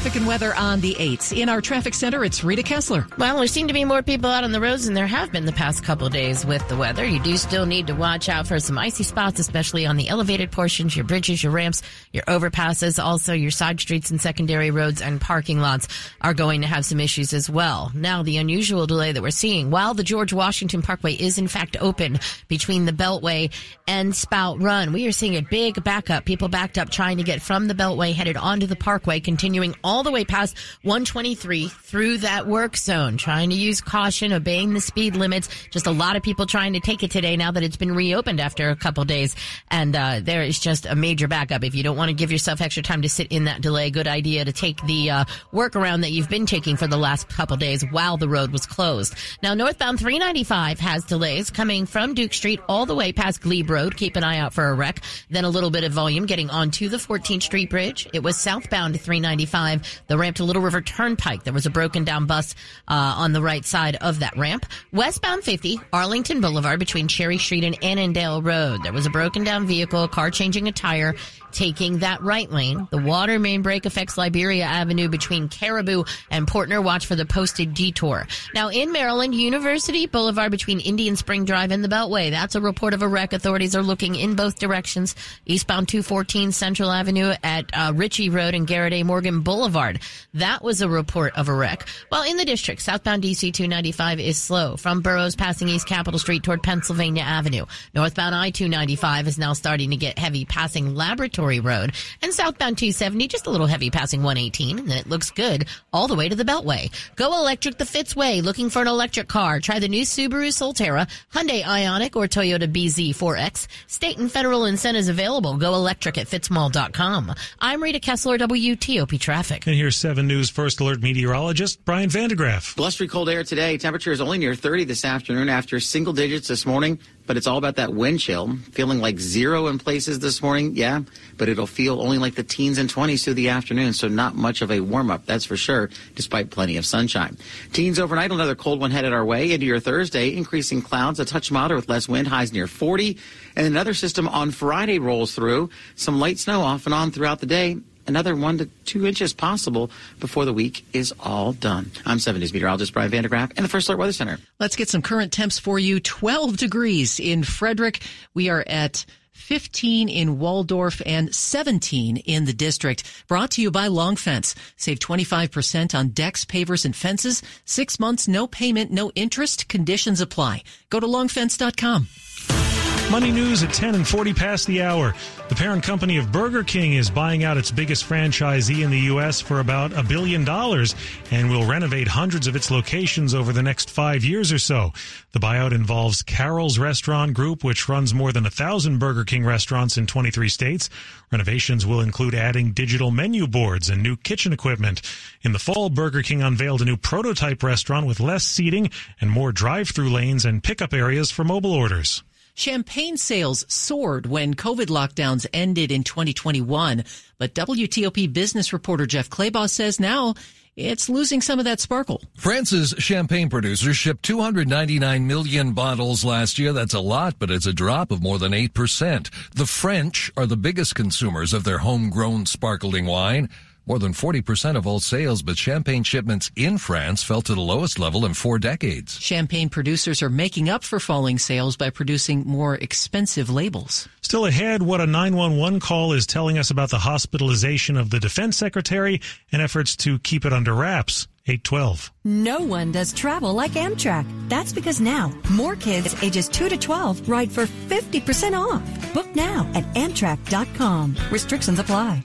Traffic 0.01 0.17
and 0.17 0.27
weather 0.27 0.55
on 0.55 0.81
the 0.81 0.95
8th. 0.95 1.39
In 1.39 1.51
our 1.51 1.61
traffic 1.61 1.93
center, 1.93 2.25
it's 2.25 2.43
Rita 2.43 2.63
Kessler. 2.63 3.07
Well, 3.19 3.37
there 3.37 3.47
seem 3.47 3.69
to 3.69 3.75
be 3.75 3.85
more 3.85 4.03
people 4.03 4.31
out 4.31 4.45
on 4.45 4.51
the 4.51 4.59
roads 4.59 4.87
than 4.87 4.95
there 4.95 5.07
have 5.07 5.31
been 5.31 5.45
the 5.45 5.53
past 5.53 5.85
couple 5.85 6.09
days 6.09 6.47
with 6.47 6.67
the 6.69 6.77
weather. 6.77 7.05
You 7.05 7.21
do 7.21 7.37
still 7.37 7.67
need 7.67 7.87
to 7.89 7.93
watch 7.93 8.31
out 8.31 8.47
for 8.47 8.59
some 8.61 8.79
icy 8.79 9.05
spots, 9.05 9.39
especially 9.39 9.85
on 9.85 9.99
the 9.99 10.09
elevated 10.09 10.51
portions, 10.51 10.97
your 10.97 11.05
bridges, 11.05 11.43
your 11.43 11.53
ramps, 11.53 11.83
your 12.15 12.23
overpasses. 12.23 12.99
Also, 12.99 13.35
your 13.35 13.51
side 13.51 13.79
streets 13.79 14.11
and 14.11 14.19
secondary 14.19 14.71
roads 14.71 15.03
and 15.03 15.21
parking 15.21 15.61
lots 15.61 15.87
are 16.23 16.33
going 16.33 16.63
to 16.63 16.67
have 16.67 16.87
some 16.87 16.99
issues 16.99 17.35
as 17.35 17.51
well. 17.51 17.93
Now, 17.95 18.23
the 18.23 18.39
unusual 18.39 18.87
delay 18.87 19.13
that 19.13 19.21
we're 19.21 19.31
seeing, 19.31 19.71
while 19.71 19.93
the 19.93 20.03
George 20.03 20.33
Washington 20.33 20.81
Parkway 20.81 21.13
is 21.13 21.37
in 21.37 21.47
fact 21.47 21.77
open 21.79 22.19
between 22.49 22.87
the 22.87 22.93
Beltway 22.93 23.53
and 23.87 24.17
Spout 24.17 24.63
Run, 24.63 24.95
we 24.95 25.07
are 25.07 25.13
seeing 25.13 25.37
a 25.37 25.43
big 25.43 25.85
backup. 25.85 26.25
People 26.25 26.49
backed 26.49 26.79
up 26.79 26.89
trying 26.89 27.19
to 27.19 27.23
get 27.23 27.43
from 27.43 27.69
the 27.69 27.75
Beltway 27.75 28.15
headed 28.15 28.39
onto 28.39 28.67
the 28.67 28.77
Parkway, 28.77 29.21
continuing 29.21 29.75
all 29.91 30.05
the 30.05 30.13
way 30.13 30.25
past 30.25 30.57
123 30.83 31.67
through 31.67 32.19
that 32.19 32.47
work 32.47 32.77
zone, 32.77 33.17
trying 33.17 33.51
to 33.51 33.57
use 33.57 33.81
caution, 33.81 34.33
obeying 34.33 34.73
the 34.73 34.81
speed 34.81 35.17
limits. 35.17 35.49
Just 35.71 35.89
a 35.89 35.91
lot 35.91 36.15
of 36.15 36.23
people 36.23 36.47
trying 36.47 36.75
to 36.75 36.81
take 36.81 37.03
it 37.03 37.11
today 37.11 37.37
now 37.37 37.51
that 37.51 37.65
it's 37.65 37.77
been 37.77 37.93
reopened 37.93 38.39
after 38.39 38.71
a 38.71 38.77
couple 38.77 39.05
days. 39.05 39.35
And 39.69 39.97
uh, 39.97 40.21
there 40.23 40.45
is 40.45 40.61
just 40.61 40.87
a 40.87 40.95
major 40.95 41.27
backup. 41.27 41.65
If 41.65 41.75
you 41.75 41.83
don't 41.83 41.97
want 41.97 42.09
to 42.09 42.15
give 42.15 42.31
yourself 42.31 42.61
extra 42.61 42.85
time 42.85 43.03
to 43.03 43.09
sit 43.09 43.33
in 43.33 43.47
that 43.47 43.63
delay, 43.63 43.91
good 43.91 44.07
idea 44.07 44.45
to 44.45 44.53
take 44.53 44.81
the 44.87 45.11
uh, 45.11 45.25
workaround 45.53 46.03
that 46.03 46.13
you've 46.13 46.29
been 46.29 46.47
taking 46.47 46.77
for 46.77 46.87
the 46.87 46.97
last 46.97 47.29
couple 47.29 47.57
days 47.57 47.83
while 47.91 48.17
the 48.17 48.29
road 48.29 48.53
was 48.53 48.67
closed. 48.67 49.17
Now, 49.43 49.55
northbound 49.55 49.99
395 49.99 50.79
has 50.79 51.05
delays 51.05 51.51
coming 51.51 51.85
from 51.85 52.15
Duke 52.15 52.33
Street 52.33 52.61
all 52.69 52.87
the 52.87 52.95
way 52.95 53.13
past 53.13 53.41
Glebe 53.41 53.71
Road. 53.71 53.97
Keep 53.97 54.15
an 54.15 54.23
eye 54.23 54.39
out 54.39 54.55
for 54.55 54.69
a 54.69 54.75
wreck. 54.75 55.01
Then 55.31 55.45
a 55.45 55.51
little 55.51 55.71
bit 55.71 55.83
of 55.83 55.91
volume 55.91 56.27
getting 56.27 56.49
onto 56.49 56.89
the 56.89 56.99
14th 56.99 57.43
Street 57.43 57.71
Bridge. 57.71 58.07
It 58.13 58.23
was 58.23 58.37
southbound 58.37 59.01
395, 59.01 59.80
the 60.07 60.19
ramp 60.19 60.37
to 60.37 60.45
Little 60.45 60.63
River 60.63 60.81
Turnpike. 60.81 61.45
There 61.45 61.53
was 61.53 61.67
a 61.67 61.71
broken 61.71 62.05
down 62.05 62.27
bus 62.27 62.55
uh, 62.89 63.15
on 63.17 63.33
the 63.33 63.43
right 63.43 63.65
side 63.65 63.97
of 63.97 64.21
that 64.21 64.37
ramp. 64.37 64.67
Westbound 64.93 65.45
50, 65.45 65.81
Arlington 65.93 66.41
Boulevard 66.41 66.79
between 66.79 67.09
Cherry 67.09 67.39
Street 67.39 67.65
and 67.65 67.83
Annandale 67.83 68.43
Road. 68.43 68.83
There 68.83 68.93
was 68.93 69.07
a 69.07 69.11
broken 69.11 69.45
down 69.45 69.67
vehicle, 69.67 70.05
a 70.05 70.09
car 70.09 70.31
changing 70.31 70.69
a 70.69 70.73
tire 70.73 71.15
taking 71.53 71.99
that 71.99 72.23
right 72.23 72.51
lane. 72.51 72.89
The 72.91 72.99
water 72.99 73.39
main 73.39 73.63
break 73.63 73.87
affects 73.87 74.17
Liberia 74.17 74.65
Avenue 74.65 75.09
between 75.09 75.49
Caribou 75.49 76.05
and 76.31 76.47
Portner. 76.47 76.83
Watch 76.83 77.07
for 77.07 77.17
the 77.17 77.27
posted 77.27 77.75
detour. 77.75 78.27
Now 78.55 78.69
in 78.69 78.93
Maryland, 78.93 79.35
University 79.35 80.07
Boulevard 80.07 80.51
between 80.51 80.81
Indian 80.81 81.17
Spring 81.17 81.45
Drive 81.45 81.73
and 81.73 81.83
the 81.83 81.89
Beltway. 81.89 82.31
That's 82.31 82.55
a 82.55 82.61
report 82.61 82.95
of 82.95 83.03
a 83.03 83.09
wreck. 83.09 83.33
Authorities 83.33 83.75
are 83.75 83.83
looking 83.83 84.15
in 84.15 84.35
both 84.35 84.59
directions. 84.59 85.17
Eastbound 85.47 85.89
214 85.89 86.53
Central 86.53 86.91
Avenue 86.91 87.33
at 87.43 87.71
uh, 87.73 87.93
Ritchie 87.95 88.31
Road 88.31 88.55
and 88.55 88.67
Garrett 88.67 88.93
A. 88.93 89.03
Morgan 89.03 89.41
Boulevard. 89.41 90.01
That 90.35 90.63
was 90.63 90.83
a 90.83 90.89
report 90.89 91.37
of 91.37 91.49
a 91.49 91.55
wreck. 91.55 91.89
While 92.09 92.23
in 92.23 92.37
the 92.37 92.45
district, 92.45 92.83
southbound 92.83 93.23
DC 93.23 93.53
295 93.53 94.21
is 94.21 94.39
slow 94.39 94.77
from 94.77 95.01
Burroughs 95.01 95.37
passing 95.37 95.69
East 95.69 95.87
Capitol 95.87 96.19
Street 96.19 96.43
toward 96.43 96.63
Pennsylvania 96.63 97.23
Avenue. 97.23 97.67
Northbound 97.95 98.35
I 98.35 98.51
295 98.51 99.27
is 99.27 99.39
now 99.39 99.53
starting 99.53 99.91
to 99.91 99.97
get 99.97 100.19
heavy 100.19 100.45
passing 100.45 100.95
Laboratory 100.95 101.40
Road 101.41 101.93
and 102.23 102.33
southbound 102.33 102.79
270 102.79 103.29
just 103.29 103.47
a 103.47 103.51
little 103.51 103.67
heavy 103.67 103.91
passing 103.91 104.23
118 104.23 104.79
and 104.79 104.93
it 104.93 105.09
looks 105.09 105.31
good 105.31 105.67
all 105.93 106.09
the 106.09 106.15
way 106.15 106.29
to 106.29 106.37
the 106.37 106.45
Beltway. 106.45 106.91
Go 107.17 107.35
electric 107.37 107.79
the 107.79 107.85
Fitzway. 107.85 108.43
Looking 108.43 108.71
for 108.71 108.83
an 108.83 108.89
electric 108.89 109.29
car? 109.29 109.61
Try 109.61 109.79
the 109.79 109.89
new 109.89 110.03
Subaru 110.03 110.49
Solterra, 110.49 111.09
Hyundai 111.33 111.63
Ioniq, 111.63 112.17
or 112.17 112.29
Toyota 112.29 112.71
BZ4X. 112.71 113.67
State 113.87 114.19
and 114.19 114.31
federal 114.31 114.67
incentives 114.67 115.09
available. 115.09 115.57
Go 115.57 115.75
electric 115.75 116.19
at 116.19 116.27
fitzmall.com. 116.27 117.35
I'm 117.61 117.83
Rita 117.83 118.01
Kessler, 118.01 118.39
WTOP 118.39 119.19
Traffic. 119.19 119.67
And 119.67 119.77
here's 119.77 119.97
7 119.97 120.27
News 120.27 120.51
First 120.51 120.81
Alert 120.81 121.03
meteorologist 121.03 121.85
Brian 121.85 122.11
van 122.11 122.29
de 122.29 122.37
Graaff. 122.37 122.77
Blustery 122.77 123.09
cold 123.09 123.29
air 123.29 123.45
today. 123.45 123.79
Temperature 123.79 124.13
is 124.13 124.21
only 124.21 124.39
near 124.39 124.55
30 124.55 124.85
this 124.85 125.05
afternoon 125.05 125.49
after 125.49 125.81
single 125.81 126.13
digits 126.13 126.49
this 126.49 126.67
morning, 126.67 126.99
but 127.31 127.37
it's 127.37 127.47
all 127.47 127.59
about 127.59 127.77
that 127.77 127.95
wind 127.95 128.19
chill. 128.19 128.57
Feeling 128.73 128.99
like 128.99 129.21
zero 129.21 129.69
in 129.69 129.79
places 129.79 130.19
this 130.19 130.43
morning, 130.43 130.75
yeah, 130.75 131.03
but 131.37 131.49
it'll 131.49 131.65
feel 131.65 132.03
only 132.03 132.19
like 132.19 132.35
the 132.35 132.43
teens 132.43 132.77
and 132.77 132.93
20s 132.93 133.23
through 133.23 133.35
the 133.35 133.51
afternoon, 133.51 133.93
so 133.93 134.09
not 134.09 134.35
much 134.35 134.63
of 134.63 134.73
a 134.73 134.81
warm 134.81 135.13
up, 135.13 135.27
that's 135.27 135.45
for 135.45 135.57
sure, 135.57 135.91
despite 136.17 136.51
plenty 136.51 136.77
of 136.77 136.85
sunshine. 136.85 137.39
Teens 137.73 138.01
overnight, 138.01 138.33
another 138.33 138.57
cold 138.57 138.81
one 138.81 138.91
headed 138.91 139.13
our 139.13 139.25
way 139.25 139.53
into 139.53 139.65
your 139.65 139.79
Thursday, 139.79 140.37
increasing 140.37 140.83
clouds, 140.83 141.21
a 141.21 141.25
touch 141.25 141.53
milder 141.53 141.77
with 141.77 141.89
less 141.89 142.09
wind, 142.09 142.27
highs 142.27 142.53
near 142.53 142.67
40, 142.67 143.17
and 143.55 143.65
another 143.65 143.95
system 143.95 144.27
on 144.27 144.51
Friday 144.51 144.99
rolls 144.99 145.33
through. 145.33 145.71
Some 145.95 146.19
light 146.19 146.41
snow 146.41 146.63
off 146.63 146.85
and 146.85 146.93
on 146.93 147.13
throughout 147.13 147.39
the 147.39 147.47
day, 147.47 147.79
another 148.11 148.37
one 148.37 148.59
to 148.59 148.67
two 148.85 149.07
inches 149.07 149.33
possible 149.33 149.91
before 150.19 150.45
the 150.45 150.53
week 150.53 150.85
is 150.93 151.15
all 151.19 151.53
done. 151.55 151.91
I'm 152.05 152.19
7 152.19 152.39
News 152.41 152.53
meteorologist 152.53 152.93
Brian 152.93 153.11
van 153.11 153.23
de 153.23 153.29
Graaff 153.29 153.57
in 153.57 153.63
the 153.63 153.69
First 153.69 153.89
Alert 153.89 153.99
Weather 153.99 154.13
Center. 154.13 154.39
Let's 154.59 154.77
get 154.77 154.91
some 154.91 155.01
current 155.01 155.33
temps 155.33 155.59
for 155.59 155.79
you. 155.79 156.01
12 156.01 156.59
degrees 156.59 157.19
in 157.19 157.45
Frederick. 157.45 158.03
We 158.35 158.51
are 158.51 158.65
at 158.67 159.07
15 159.33 160.09
in 160.09 160.39
Waldorf 160.39 161.01
and 161.07 161.35
17 161.35 162.19
in 162.19 162.45
the 162.45 162.53
district. 162.53 163.25
Brought 163.27 163.53
to 163.53 163.63
you 163.63 163.71
by 163.71 163.87
Long 163.87 164.17
Fence. 164.17 164.55
Save 164.77 164.99
25% 164.99 165.95
on 165.99 166.09
decks, 166.09 166.45
pavers, 166.45 166.85
and 166.85 166.95
fences. 166.95 167.43
Six 167.65 167.99
months, 167.99 168.29
no 168.29 168.47
payment, 168.47 168.91
no 168.91 169.11
interest. 169.15 169.69
Conditions 169.69 170.21
apply. 170.21 170.63
Go 170.91 171.01
to 171.01 171.07
longfence.com. 171.07 172.80
Money 173.11 173.33
news 173.33 173.65
at 173.65 173.73
10 173.75 173.97
and 173.97 174.07
40 174.07 174.33
past 174.35 174.69
the 174.69 174.83
hour. 174.83 175.17
The 175.49 175.57
parent 175.57 175.83
company 175.83 176.17
of 176.17 176.31
Burger 176.31 176.63
King 176.63 176.93
is 176.93 177.11
buying 177.11 177.43
out 177.43 177.57
its 177.57 177.73
biggest 177.73 178.09
franchisee 178.09 178.85
in 178.85 178.91
the 178.91 179.01
U.S. 179.01 179.41
for 179.41 179.59
about 179.59 179.93
a 179.93 180.05
billion 180.05 180.45
dollars 180.45 180.95
and 181.33 181.51
will 181.51 181.67
renovate 181.67 182.07
hundreds 182.07 182.47
of 182.47 182.55
its 182.55 182.71
locations 182.71 183.35
over 183.35 183.53
the 183.53 183.65
next 183.65 183.91
five 183.91 184.23
years 184.23 184.53
or 184.53 184.61
so. 184.61 184.93
The 185.33 185.41
buyout 185.41 185.73
involves 185.73 186.23
Carroll's 186.23 186.79
Restaurant 186.79 187.35
Group, 187.35 187.65
which 187.65 187.89
runs 187.89 188.15
more 188.15 188.31
than 188.31 188.47
a 188.47 188.51
thousand 188.51 189.01
Burger 189.01 189.25
King 189.25 189.45
restaurants 189.45 189.99
in 189.99 190.07
23 190.07 190.49
states. 190.49 190.89
Renovations 191.33 191.85
will 191.85 192.03
include 192.03 192.37
adding 192.37 192.71
digital 192.71 193.11
menu 193.11 193.49
boards 193.49 193.91
and 193.91 194.05
new 194.05 194.17
kitchen 194.17 194.53
equipment. 194.53 195.03
In 195.43 195.51
the 195.51 195.59
fall, 195.59 195.91
Burger 195.91 196.23
King 196.23 196.43
unveiled 196.43 196.81
a 196.81 196.85
new 196.85 196.97
prototype 196.97 197.65
restaurant 197.65 198.07
with 198.07 198.21
less 198.21 198.45
seating 198.45 198.89
and 199.21 199.33
more 199.33 199.51
drive-through 199.51 200.11
lanes 200.11 200.45
and 200.45 200.63
pickup 200.63 200.95
areas 200.95 201.33
for 201.33 201.43
mobile 201.43 201.73
orders. 201.73 202.23
Champagne 202.55 203.17
sales 203.17 203.65
soared 203.69 204.27
when 204.27 204.55
COVID 204.55 204.87
lockdowns 204.87 205.47
ended 205.53 205.93
in 205.93 206.05
2021, 206.05 207.05
but 207.39 207.55
WTOP 207.55 208.33
business 208.33 208.73
reporter 208.73 209.07
Jeff 209.07 209.31
Clabaugh 209.31 209.69
says 209.69 210.01
now 210.01 210.35
it's 210.77 211.09
losing 211.09 211.41
some 211.41 211.59
of 211.59 211.65
that 211.65 211.81
sparkle. 211.81 212.23
France's 212.37 212.95
champagne 212.99 213.51
producers 213.51 213.97
shipped 213.97 214.23
299 214.23 215.27
million 215.27 215.73
bottles 215.73 216.25
last 216.25 216.59
year. 216.59 216.73
That's 216.73 216.95
a 216.95 217.01
lot, 217.01 217.35
but 217.39 217.51
it's 217.51 217.67
a 217.67 217.73
drop 217.73 218.11
of 218.11 218.23
more 218.23 218.39
than 218.39 218.53
8%. 218.53 219.31
The 219.55 219.67
French 219.67 220.31
are 220.37 220.47
the 220.47 220.57
biggest 220.57 220.95
consumers 220.95 221.53
of 221.53 221.65
their 221.65 221.79
homegrown 221.79 222.47
sparkling 222.47 223.07
wine. 223.07 223.49
More 223.91 223.99
than 223.99 224.13
40% 224.13 224.77
of 224.77 224.87
all 224.87 225.01
sales, 225.01 225.43
but 225.43 225.59
champagne 225.59 226.05
shipments 226.05 226.53
in 226.55 226.79
France 226.79 227.25
fell 227.25 227.43
to 227.43 227.57
the 227.57 227.61
lowest 227.61 227.99
level 227.99 228.25
in 228.25 228.35
four 228.35 228.61
decades. 228.61 229.19
Champagne 229.21 229.69
producers 229.69 230.23
are 230.23 230.31
making 230.31 230.69
up 230.69 230.85
for 230.85 231.01
falling 231.01 231.39
sales 231.39 231.77
by 231.77 231.91
producing 231.91 232.47
more 232.47 232.77
expensive 232.77 233.51
labels. 233.51 234.09
Still 234.21 234.47
ahead, 234.47 234.81
what 234.81 235.01
a 235.01 235.09
911 235.09 235.81
call 235.81 236.13
is 236.13 236.25
telling 236.25 236.57
us 236.57 236.71
about 236.71 236.91
the 236.91 237.01
hospitalization 237.01 237.97
of 237.97 238.11
the 238.11 238.21
defense 238.21 238.57
secretary 238.57 239.21
and 239.51 239.61
efforts 239.61 239.97
to 239.97 240.21
keep 240.21 240.45
it 240.45 240.53
under 240.53 240.73
wraps. 240.73 241.27
812. 241.49 242.13
No 242.23 242.61
one 242.61 242.93
does 242.93 243.13
travel 243.13 243.55
like 243.55 243.73
Amtrak. 243.73 244.25
That's 244.49 244.73
because 244.73 245.01
now 245.01 245.33
more 245.51 245.75
kids 245.75 246.15
ages 246.23 246.49
2 246.49 246.69
to 246.69 246.77
12 246.77 247.29
ride 247.29 247.51
for 247.51 247.67
50% 247.67 248.57
off. 248.57 249.13
Book 249.13 249.35
now 249.35 249.69
at 249.75 249.83
Amtrak.com. 249.95 251.17
Restrictions 251.33 251.81
apply. 251.81 252.23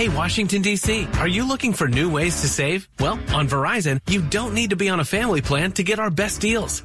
Hey, 0.00 0.08
Washington, 0.08 0.62
D.C., 0.62 1.06
are 1.18 1.28
you 1.28 1.46
looking 1.46 1.74
for 1.74 1.86
new 1.86 2.08
ways 2.10 2.40
to 2.40 2.48
save? 2.48 2.88
Well, 3.00 3.18
on 3.34 3.46
Verizon, 3.46 4.00
you 4.08 4.22
don't 4.22 4.54
need 4.54 4.70
to 4.70 4.76
be 4.76 4.88
on 4.88 4.98
a 4.98 5.04
family 5.04 5.42
plan 5.42 5.72
to 5.72 5.82
get 5.82 5.98
our 5.98 6.08
best 6.08 6.40
deals. 6.40 6.84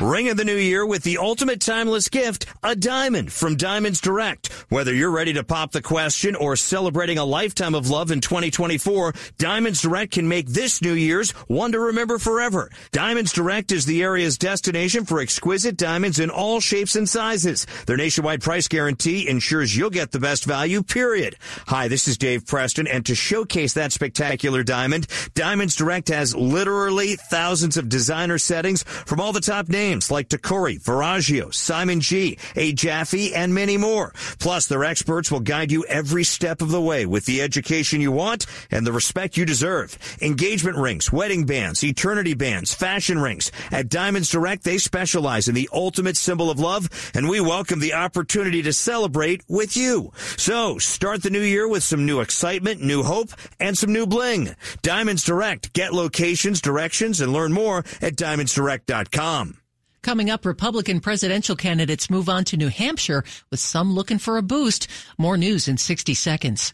Ring 0.00 0.28
of 0.28 0.36
the 0.36 0.44
new 0.44 0.56
year 0.56 0.84
with 0.84 1.04
the 1.04 1.18
ultimate 1.18 1.60
timeless 1.60 2.08
gift, 2.08 2.46
a 2.64 2.74
diamond 2.74 3.32
from 3.32 3.56
Diamonds 3.56 4.00
Direct. 4.00 4.48
Whether 4.68 4.92
you're 4.92 5.10
ready 5.10 5.32
to 5.34 5.44
pop 5.44 5.70
the 5.70 5.80
question 5.80 6.34
or 6.34 6.56
celebrating 6.56 7.16
a 7.16 7.24
lifetime 7.24 7.76
of 7.76 7.88
love 7.90 8.10
in 8.10 8.20
2024, 8.20 9.14
Diamonds 9.38 9.80
Direct 9.80 10.12
can 10.12 10.26
make 10.26 10.48
this 10.48 10.82
New 10.82 10.94
Year's 10.94 11.30
one 11.46 11.72
to 11.72 11.78
remember 11.78 12.18
forever. 12.18 12.70
Diamonds 12.90 13.32
Direct 13.32 13.70
is 13.70 13.86
the 13.86 14.02
area's 14.02 14.36
destination 14.36 15.04
for 15.04 15.20
exquisite 15.20 15.76
diamonds 15.76 16.18
in 16.18 16.28
all 16.28 16.60
shapes 16.60 16.96
and 16.96 17.08
sizes. 17.08 17.64
Their 17.86 17.96
nationwide 17.96 18.42
price 18.42 18.66
guarantee 18.66 19.28
ensures 19.28 19.76
you'll 19.76 19.90
get 19.90 20.10
the 20.10 20.18
best 20.18 20.44
value, 20.44 20.82
period. 20.82 21.36
Hi, 21.68 21.86
this 21.86 22.08
is 22.08 22.18
Dave 22.18 22.46
Preston, 22.46 22.88
and 22.88 23.06
to 23.06 23.14
showcase 23.14 23.74
that 23.74 23.92
spectacular 23.92 24.64
diamond, 24.64 25.06
Diamonds 25.34 25.76
Direct 25.76 26.08
has 26.08 26.34
literally 26.34 27.14
thousands 27.14 27.76
of 27.76 27.88
designer 27.88 28.38
settings 28.38 28.82
from 28.82 29.20
all 29.20 29.32
the 29.32 29.40
top 29.40 29.68
names 29.68 29.83
names 29.84 30.10
like 30.10 30.30
Tacori, 30.30 30.80
Verragio, 30.80 31.52
Simon 31.52 32.00
G, 32.00 32.38
A. 32.56 32.72
Jaffe, 32.72 33.34
and 33.34 33.52
many 33.52 33.76
more. 33.76 34.14
Plus, 34.38 34.66
their 34.66 34.82
experts 34.82 35.30
will 35.30 35.40
guide 35.40 35.70
you 35.70 35.84
every 35.84 36.24
step 36.24 36.62
of 36.62 36.70
the 36.70 36.80
way 36.80 37.04
with 37.04 37.26
the 37.26 37.42
education 37.42 38.00
you 38.00 38.10
want 38.10 38.46
and 38.70 38.86
the 38.86 38.92
respect 38.92 39.36
you 39.36 39.44
deserve. 39.44 39.98
Engagement 40.22 40.78
rings, 40.78 41.12
wedding 41.12 41.44
bands, 41.44 41.84
eternity 41.84 42.32
bands, 42.32 42.72
fashion 42.72 43.18
rings. 43.18 43.52
At 43.70 43.90
Diamonds 43.90 44.30
Direct, 44.30 44.64
they 44.64 44.78
specialize 44.78 45.48
in 45.48 45.54
the 45.54 45.68
ultimate 45.70 46.16
symbol 46.16 46.50
of 46.50 46.58
love, 46.58 46.88
and 47.14 47.28
we 47.28 47.42
welcome 47.42 47.80
the 47.80 47.92
opportunity 47.92 48.62
to 48.62 48.72
celebrate 48.72 49.42
with 49.48 49.76
you. 49.76 50.12
So, 50.38 50.78
start 50.78 51.22
the 51.22 51.28
new 51.28 51.42
year 51.42 51.68
with 51.68 51.82
some 51.82 52.06
new 52.06 52.20
excitement, 52.20 52.80
new 52.80 53.02
hope, 53.02 53.28
and 53.60 53.76
some 53.76 53.92
new 53.92 54.06
bling. 54.06 54.56
Diamonds 54.80 55.24
Direct. 55.24 55.74
Get 55.74 55.92
locations, 55.92 56.62
directions, 56.62 57.20
and 57.20 57.34
learn 57.34 57.52
more 57.52 57.78
at 58.00 58.16
diamondsdirect.com. 58.16 59.58
Coming 60.04 60.28
up, 60.28 60.44
Republican 60.44 61.00
presidential 61.00 61.56
candidates 61.56 62.10
move 62.10 62.28
on 62.28 62.44
to 62.44 62.58
New 62.58 62.68
Hampshire 62.68 63.24
with 63.50 63.58
some 63.58 63.94
looking 63.94 64.18
for 64.18 64.36
a 64.36 64.42
boost. 64.42 64.86
More 65.16 65.38
news 65.38 65.66
in 65.66 65.78
60 65.78 66.12
seconds. 66.12 66.70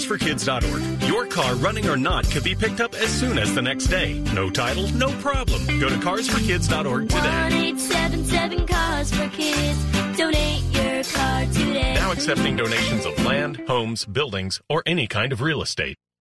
carsforkids.org. 0.00 1.02
Your 1.08 1.26
car, 1.26 1.54
running 1.56 1.88
or 1.88 1.96
not, 1.96 2.24
could 2.30 2.44
be 2.44 2.54
picked 2.54 2.80
up 2.80 2.94
as 2.94 3.08
soon 3.08 3.38
as 3.38 3.54
the 3.54 3.62
next 3.62 3.86
day. 3.86 4.18
No 4.34 4.50
title, 4.50 4.88
no 4.92 5.10
problem. 5.20 5.64
Go 5.78 5.88
to 5.88 5.96
carsforkids.org 5.96 7.08
today. 7.08 7.20
1877 7.20 8.66
Cars 8.66 9.12
for 9.12 9.28
Kids. 9.28 9.84
Donate 10.16 10.62
your 10.72 11.04
car 11.04 11.44
today. 11.46 11.94
Now 11.94 12.12
accepting 12.12 12.56
donations 12.56 13.04
of 13.04 13.24
land, 13.24 13.62
homes, 13.68 14.04
buildings, 14.04 14.60
or 14.68 14.82
any 14.86 15.06
kind 15.06 15.32
of 15.32 15.40
real 15.40 15.62
estate. 15.62 15.96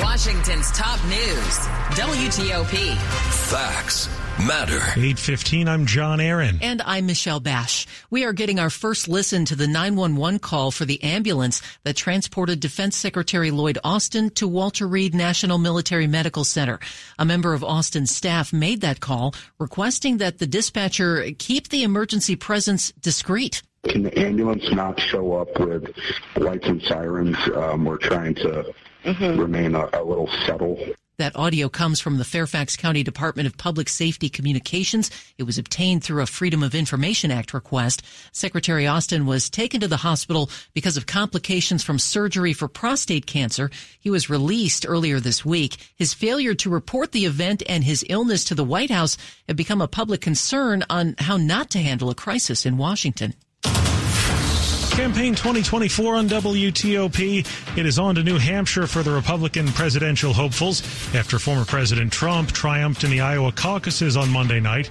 Washington's 0.00 0.70
top 0.72 1.02
news. 1.04 1.58
WTOP. 1.96 2.96
Facts 3.50 4.08
matter. 4.46 4.76
815, 4.76 5.68
I'm 5.68 5.86
John 5.86 6.20
Aaron. 6.20 6.58
And 6.62 6.80
I'm 6.82 7.06
Michelle 7.06 7.40
Bash. 7.40 7.86
We 8.10 8.24
are 8.24 8.32
getting 8.32 8.60
our 8.60 8.70
first 8.70 9.08
listen 9.08 9.44
to 9.46 9.56
the 9.56 9.66
911 9.66 10.38
call 10.38 10.70
for 10.70 10.84
the 10.84 11.02
ambulance 11.02 11.60
that 11.84 11.96
transported 11.96 12.60
Defense 12.60 12.96
Secretary 12.96 13.50
Lloyd 13.50 13.78
Austin 13.82 14.30
to 14.30 14.46
Walter 14.46 14.86
Reed 14.86 15.14
National 15.14 15.58
Military 15.58 16.06
Medical 16.06 16.44
Center. 16.44 16.78
A 17.18 17.24
member 17.24 17.52
of 17.52 17.64
Austin's 17.64 18.14
staff 18.14 18.52
made 18.52 18.80
that 18.82 19.00
call 19.00 19.34
requesting 19.58 20.18
that 20.18 20.38
the 20.38 20.46
dispatcher 20.46 21.30
keep 21.38 21.68
the 21.68 21.82
emergency 21.82 22.36
presence 22.36 22.92
discreet. 22.92 23.62
Can 23.84 24.02
the 24.02 24.18
ambulance 24.18 24.70
not 24.72 25.00
show 25.00 25.34
up 25.34 25.48
with 25.58 25.84
lights 26.36 26.66
and 26.66 26.82
sirens? 26.82 27.36
Um, 27.54 27.84
we're 27.84 27.96
trying 27.96 28.34
to 28.36 28.72
mm-hmm. 29.04 29.40
remain 29.40 29.74
a, 29.74 29.88
a 29.92 30.02
little 30.02 30.28
subtle. 30.46 30.78
That 31.18 31.34
audio 31.34 31.68
comes 31.68 31.98
from 31.98 32.18
the 32.18 32.24
Fairfax 32.24 32.76
County 32.76 33.02
Department 33.02 33.48
of 33.48 33.56
Public 33.56 33.88
Safety 33.88 34.28
Communications. 34.28 35.10
It 35.36 35.42
was 35.42 35.58
obtained 35.58 36.04
through 36.04 36.22
a 36.22 36.26
Freedom 36.26 36.62
of 36.62 36.76
Information 36.76 37.32
Act 37.32 37.52
request. 37.52 38.02
Secretary 38.30 38.86
Austin 38.86 39.26
was 39.26 39.50
taken 39.50 39.80
to 39.80 39.88
the 39.88 39.96
hospital 39.96 40.48
because 40.74 40.96
of 40.96 41.06
complications 41.06 41.82
from 41.82 41.98
surgery 41.98 42.52
for 42.52 42.68
prostate 42.68 43.26
cancer. 43.26 43.68
He 43.98 44.10
was 44.10 44.30
released 44.30 44.86
earlier 44.88 45.18
this 45.18 45.44
week. 45.44 45.78
His 45.96 46.14
failure 46.14 46.54
to 46.54 46.70
report 46.70 47.10
the 47.10 47.26
event 47.26 47.64
and 47.68 47.82
his 47.82 48.04
illness 48.08 48.44
to 48.44 48.54
the 48.54 48.62
White 48.62 48.92
House 48.92 49.16
have 49.48 49.56
become 49.56 49.80
a 49.80 49.88
public 49.88 50.20
concern 50.20 50.84
on 50.88 51.16
how 51.18 51.36
not 51.36 51.68
to 51.70 51.80
handle 51.80 52.10
a 52.10 52.14
crisis 52.14 52.64
in 52.64 52.76
Washington. 52.76 53.34
Campaign 54.98 55.36
2024 55.36 56.16
on 56.16 56.28
WTOP. 56.28 57.46
It 57.78 57.86
is 57.86 58.00
on 58.00 58.16
to 58.16 58.24
New 58.24 58.36
Hampshire 58.36 58.88
for 58.88 59.04
the 59.04 59.12
Republican 59.12 59.68
presidential 59.68 60.32
hopefuls 60.32 60.82
after 61.14 61.38
former 61.38 61.64
President 61.64 62.12
Trump 62.12 62.50
triumphed 62.50 63.04
in 63.04 63.10
the 63.10 63.20
Iowa 63.20 63.52
caucuses 63.52 64.16
on 64.16 64.28
Monday 64.28 64.58
night. 64.58 64.90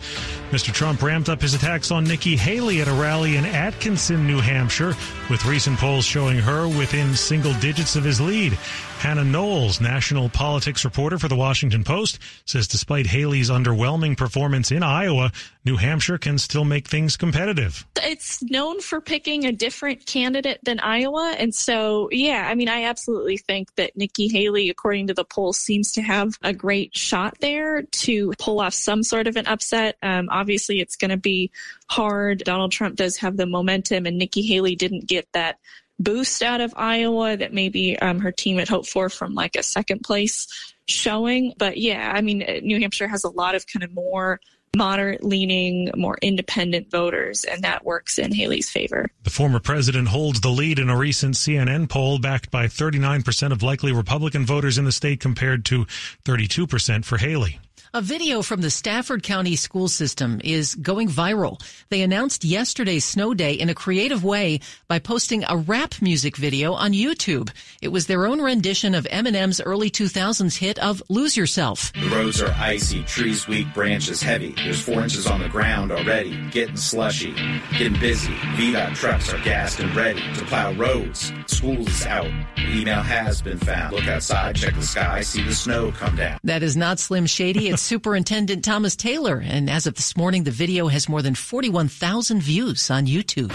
Mr. 0.51 0.73
Trump 0.73 1.01
ramped 1.01 1.27
up 1.27 1.41
his 1.41 1.53
attacks 1.53 1.91
on 1.91 2.05
Nikki 2.05 2.38
Haley 2.38 2.79
at 2.79 2.88
a 2.88 2.93
rally 2.93 3.36
in 3.36 3.45
Atkinson, 3.45 4.25
New 4.25 4.39
Hampshire, 4.39 4.95
with 5.29 5.45
recent 5.45 5.77
polls 5.77 6.05
showing 6.05 6.38
her 6.38 6.69
within 6.69 7.13
single 7.15 7.53
digits 7.55 7.97
of 7.97 8.05
his 8.05 8.21
lead. 8.21 8.57
Hannah 8.99 9.23
Knowles, 9.23 9.79
national 9.79 10.27
politics 10.29 10.83
reporter 10.83 11.19
for 11.19 11.27
the 11.27 11.36
Washington 11.36 11.83
Post, 11.83 12.17
says 12.45 12.67
despite 12.67 13.05
Haley's 13.05 13.51
underwhelming 13.51 14.17
performance 14.17 14.71
in 14.71 14.81
Iowa, 14.81 15.31
New 15.65 15.75
Hampshire 15.75 16.17
can 16.17 16.39
still 16.39 16.65
make 16.65 16.88
things 16.88 17.15
competitive. 17.15 17.86
It's 17.97 18.41
known 18.41 18.81
for 18.81 18.99
picking 18.99 19.45
a 19.45 19.51
different 19.51 20.07
candidate 20.07 20.60
than 20.63 20.79
Iowa. 20.79 21.36
And 21.38 21.53
so, 21.53 22.10
yeah, 22.12 22.47
I 22.49 22.55
mean, 22.55 22.69
I 22.69 22.86
absolutely 22.86 23.38
think 23.38 23.75
that 23.75 23.95
Nikki 23.95 24.29
Haley, 24.29 24.69
according 24.69 25.07
to 25.07 25.13
the 25.13 25.25
polls, 25.25 25.60
seems 25.60 25.91
to 25.91 26.01
have 26.01 26.33
a 26.41 26.53
great 26.53 26.97
shot 26.97 27.38
there 27.39 27.83
to 27.83 28.33
pull 28.39 28.60
off 28.62 28.73
some 28.73 29.03
sort 29.03 29.27
of 29.27 29.36
an 29.36 29.45
upset. 29.45 29.97
Um, 30.01 30.27
obviously, 30.38 30.80
it's 30.80 30.95
going 30.95 31.12
to 31.12 31.17
be 31.17 31.52
hard. 31.89 32.43
Donald 32.43 32.71
Trump 32.71 32.95
does 32.95 33.17
have 33.17 33.38
the 33.38 33.45
momentum, 33.45 34.06
and 34.06 34.17
Nikki 34.17 34.41
Haley 34.41 34.76
didn't 34.76 35.08
get 35.08 35.28
that 35.34 35.58
boost 36.00 36.43
out 36.43 36.62
of 36.62 36.73
Iowa 36.78 37.38
that 37.38 37.54
maybe 37.54 37.97
um, 38.00 38.19
her 38.19 38.32
team 38.32 38.58
had 38.58 38.67
hoped 38.67 38.88
for 38.88 39.10
from 39.10 39.34
like 39.34 39.56
a 39.56 39.63
second 39.63 40.02
place 40.02 40.47
showing. 40.86 41.54
But 41.58 41.78
yeah, 41.78 42.12
I 42.13 42.21
mean, 42.21 42.39
New 42.63 42.80
Hampshire 42.80 43.08
has 43.08 43.23
a 43.23 43.30
lot 43.30 43.56
of 43.56 43.65
kind 43.67 43.84
of 43.84 43.93
more 43.93 44.39
moderate 44.76 45.23
leaning, 45.23 45.89
more 45.95 46.17
independent 46.21 46.91
voters, 46.91 47.43
and 47.43 47.63
that 47.63 47.84
works 47.84 48.19
in 48.19 48.32
Haley's 48.32 48.69
favor. 48.69 49.10
The 49.23 49.30
former 49.30 49.60
president 49.60 50.10
holds 50.10 50.41
the 50.41 50.50
lead 50.50 50.78
in 50.78 50.89
a 50.89 50.97
recent 50.97 51.36
CNN 51.36 51.89
poll 51.89 52.19
backed 52.19 52.52
by 52.52 52.67
39% 52.67 53.52
of 53.52 53.63
likely 53.63 53.91
Republican 53.91 54.45
voters 54.45 54.78
in 54.78 54.86
the 54.86 54.91
state 54.91 55.19
compared 55.19 55.65
to 55.65 55.86
32% 56.26 57.06
for 57.06 57.17
Haley. 57.17 57.60
A 57.93 58.02
video 58.02 58.41
from 58.41 58.60
the 58.60 58.69
Stafford 58.69 59.23
County 59.23 59.56
school 59.56 59.88
system 59.88 60.41
is 60.43 60.76
going 60.76 61.08
viral. 61.08 61.62
They 61.88 62.02
announced 62.02 62.43
yesterday's 62.43 63.06
snow 63.06 63.34
day 63.34 63.54
in 63.54 63.69
a 63.69 63.73
creative 63.73 64.26
way 64.26 64.60
by 64.89 65.00
posting 65.00 65.45
a 65.47 65.56
rap 65.56 65.93
music 66.02 66.36
video 66.36 66.73
on 66.73 66.91
YouTube. 66.91 67.50
It 67.82 67.88
was 67.88 68.08
their 68.08 68.26
own 68.26 68.41
rendition 68.41 68.93
of 68.93 69.06
Eminem's 69.06 69.62
early 69.62 69.89
2000s 69.89 70.58
hit 70.58 70.78
of 70.80 71.02
Lose 71.08 71.38
Yourself. 71.38 71.93
The 71.93 72.10
roads 72.10 72.41
are 72.41 72.54
icy, 72.58 73.04
trees 73.04 73.47
weak, 73.47 73.73
branches 73.73 74.21
heavy. 74.21 74.54
There's 74.58 74.82
four 74.82 75.02
inches 75.02 75.26
on 75.26 75.39
the 75.39 75.50
ground 75.50 75.93
already, 75.93 76.38
getting 76.52 76.76
slushy, 76.76 77.34
getting 77.78 78.00
busy. 78.02 78.34
VDOT 78.58 78.95
trucks 78.95 79.34
are 79.34 79.41
gassed 79.43 79.80
and 79.80 79.95
ready 79.95 80.21
to 80.34 80.45
plow 80.45 80.73
roads. 80.73 81.32
School 81.45 81.88
is 81.88 82.06
out. 82.06 82.30
The 82.58 82.82
email 82.82 83.02
has 83.02 83.41
been 83.41 83.60
found. 83.60 83.93
Look 83.93 84.08
outside, 84.08 84.58
check 84.58 84.76
the 84.76 84.82
sky, 84.82 85.21
see 85.21 85.43
the 85.43 85.54
snow 85.54 85.93
come 85.93 86.17
down. 86.17 86.38
That 86.43 86.63
is 86.63 86.76
not 86.76 87.00
Slim 87.00 87.26
Shady. 87.26 87.76
Superintendent 87.77 88.63
Thomas 88.65 88.95
Taylor. 88.95 89.41
And 89.45 89.69
as 89.69 89.87
of 89.87 89.95
this 89.95 90.17
morning, 90.17 90.43
the 90.43 90.51
video 90.51 90.87
has 90.87 91.07
more 91.07 91.21
than 91.21 91.35
41,000 91.35 92.41
views 92.41 92.89
on 92.91 93.05
YouTube. 93.05 93.51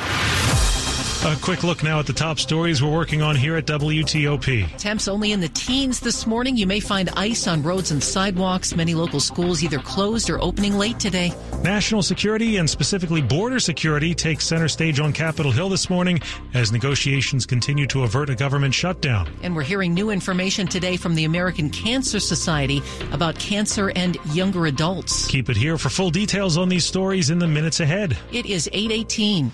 A 1.24 1.36
quick 1.36 1.62
look 1.62 1.84
now 1.84 2.00
at 2.00 2.06
the 2.06 2.12
top 2.12 2.40
stories 2.40 2.82
we're 2.82 2.90
working 2.90 3.22
on 3.22 3.36
here 3.36 3.54
at 3.54 3.64
WTOP. 3.66 4.76
Temps 4.76 5.06
only 5.06 5.30
in 5.30 5.38
the 5.38 5.48
teens 5.50 6.00
this 6.00 6.26
morning. 6.26 6.56
You 6.56 6.66
may 6.66 6.80
find 6.80 7.08
ice 7.10 7.46
on 7.46 7.62
roads 7.62 7.92
and 7.92 8.02
sidewalks. 8.02 8.74
Many 8.74 8.94
local 8.94 9.20
schools 9.20 9.62
either 9.62 9.78
closed 9.78 10.28
or 10.30 10.42
opening 10.42 10.76
late 10.76 10.98
today. 10.98 11.32
National 11.62 12.02
security 12.02 12.56
and 12.56 12.68
specifically 12.68 13.22
border 13.22 13.60
security 13.60 14.16
takes 14.16 14.44
center 14.44 14.66
stage 14.66 14.98
on 14.98 15.12
Capitol 15.12 15.52
Hill 15.52 15.68
this 15.68 15.88
morning 15.88 16.20
as 16.54 16.72
negotiations 16.72 17.46
continue 17.46 17.86
to 17.86 18.02
avert 18.02 18.28
a 18.28 18.34
government 18.34 18.74
shutdown. 18.74 19.28
And 19.44 19.54
we're 19.54 19.62
hearing 19.62 19.94
new 19.94 20.10
information 20.10 20.66
today 20.66 20.96
from 20.96 21.14
the 21.14 21.22
American 21.22 21.70
Cancer 21.70 22.18
Society 22.18 22.82
about 23.12 23.38
cancer 23.38 23.92
and 23.94 24.16
younger 24.32 24.66
adults. 24.66 25.28
Keep 25.28 25.50
it 25.50 25.56
here 25.56 25.78
for 25.78 25.88
full 25.88 26.10
details 26.10 26.58
on 26.58 26.68
these 26.68 26.84
stories 26.84 27.30
in 27.30 27.38
the 27.38 27.46
minutes 27.46 27.78
ahead. 27.78 28.18
It 28.32 28.46
is 28.46 28.68
818. 28.72 29.52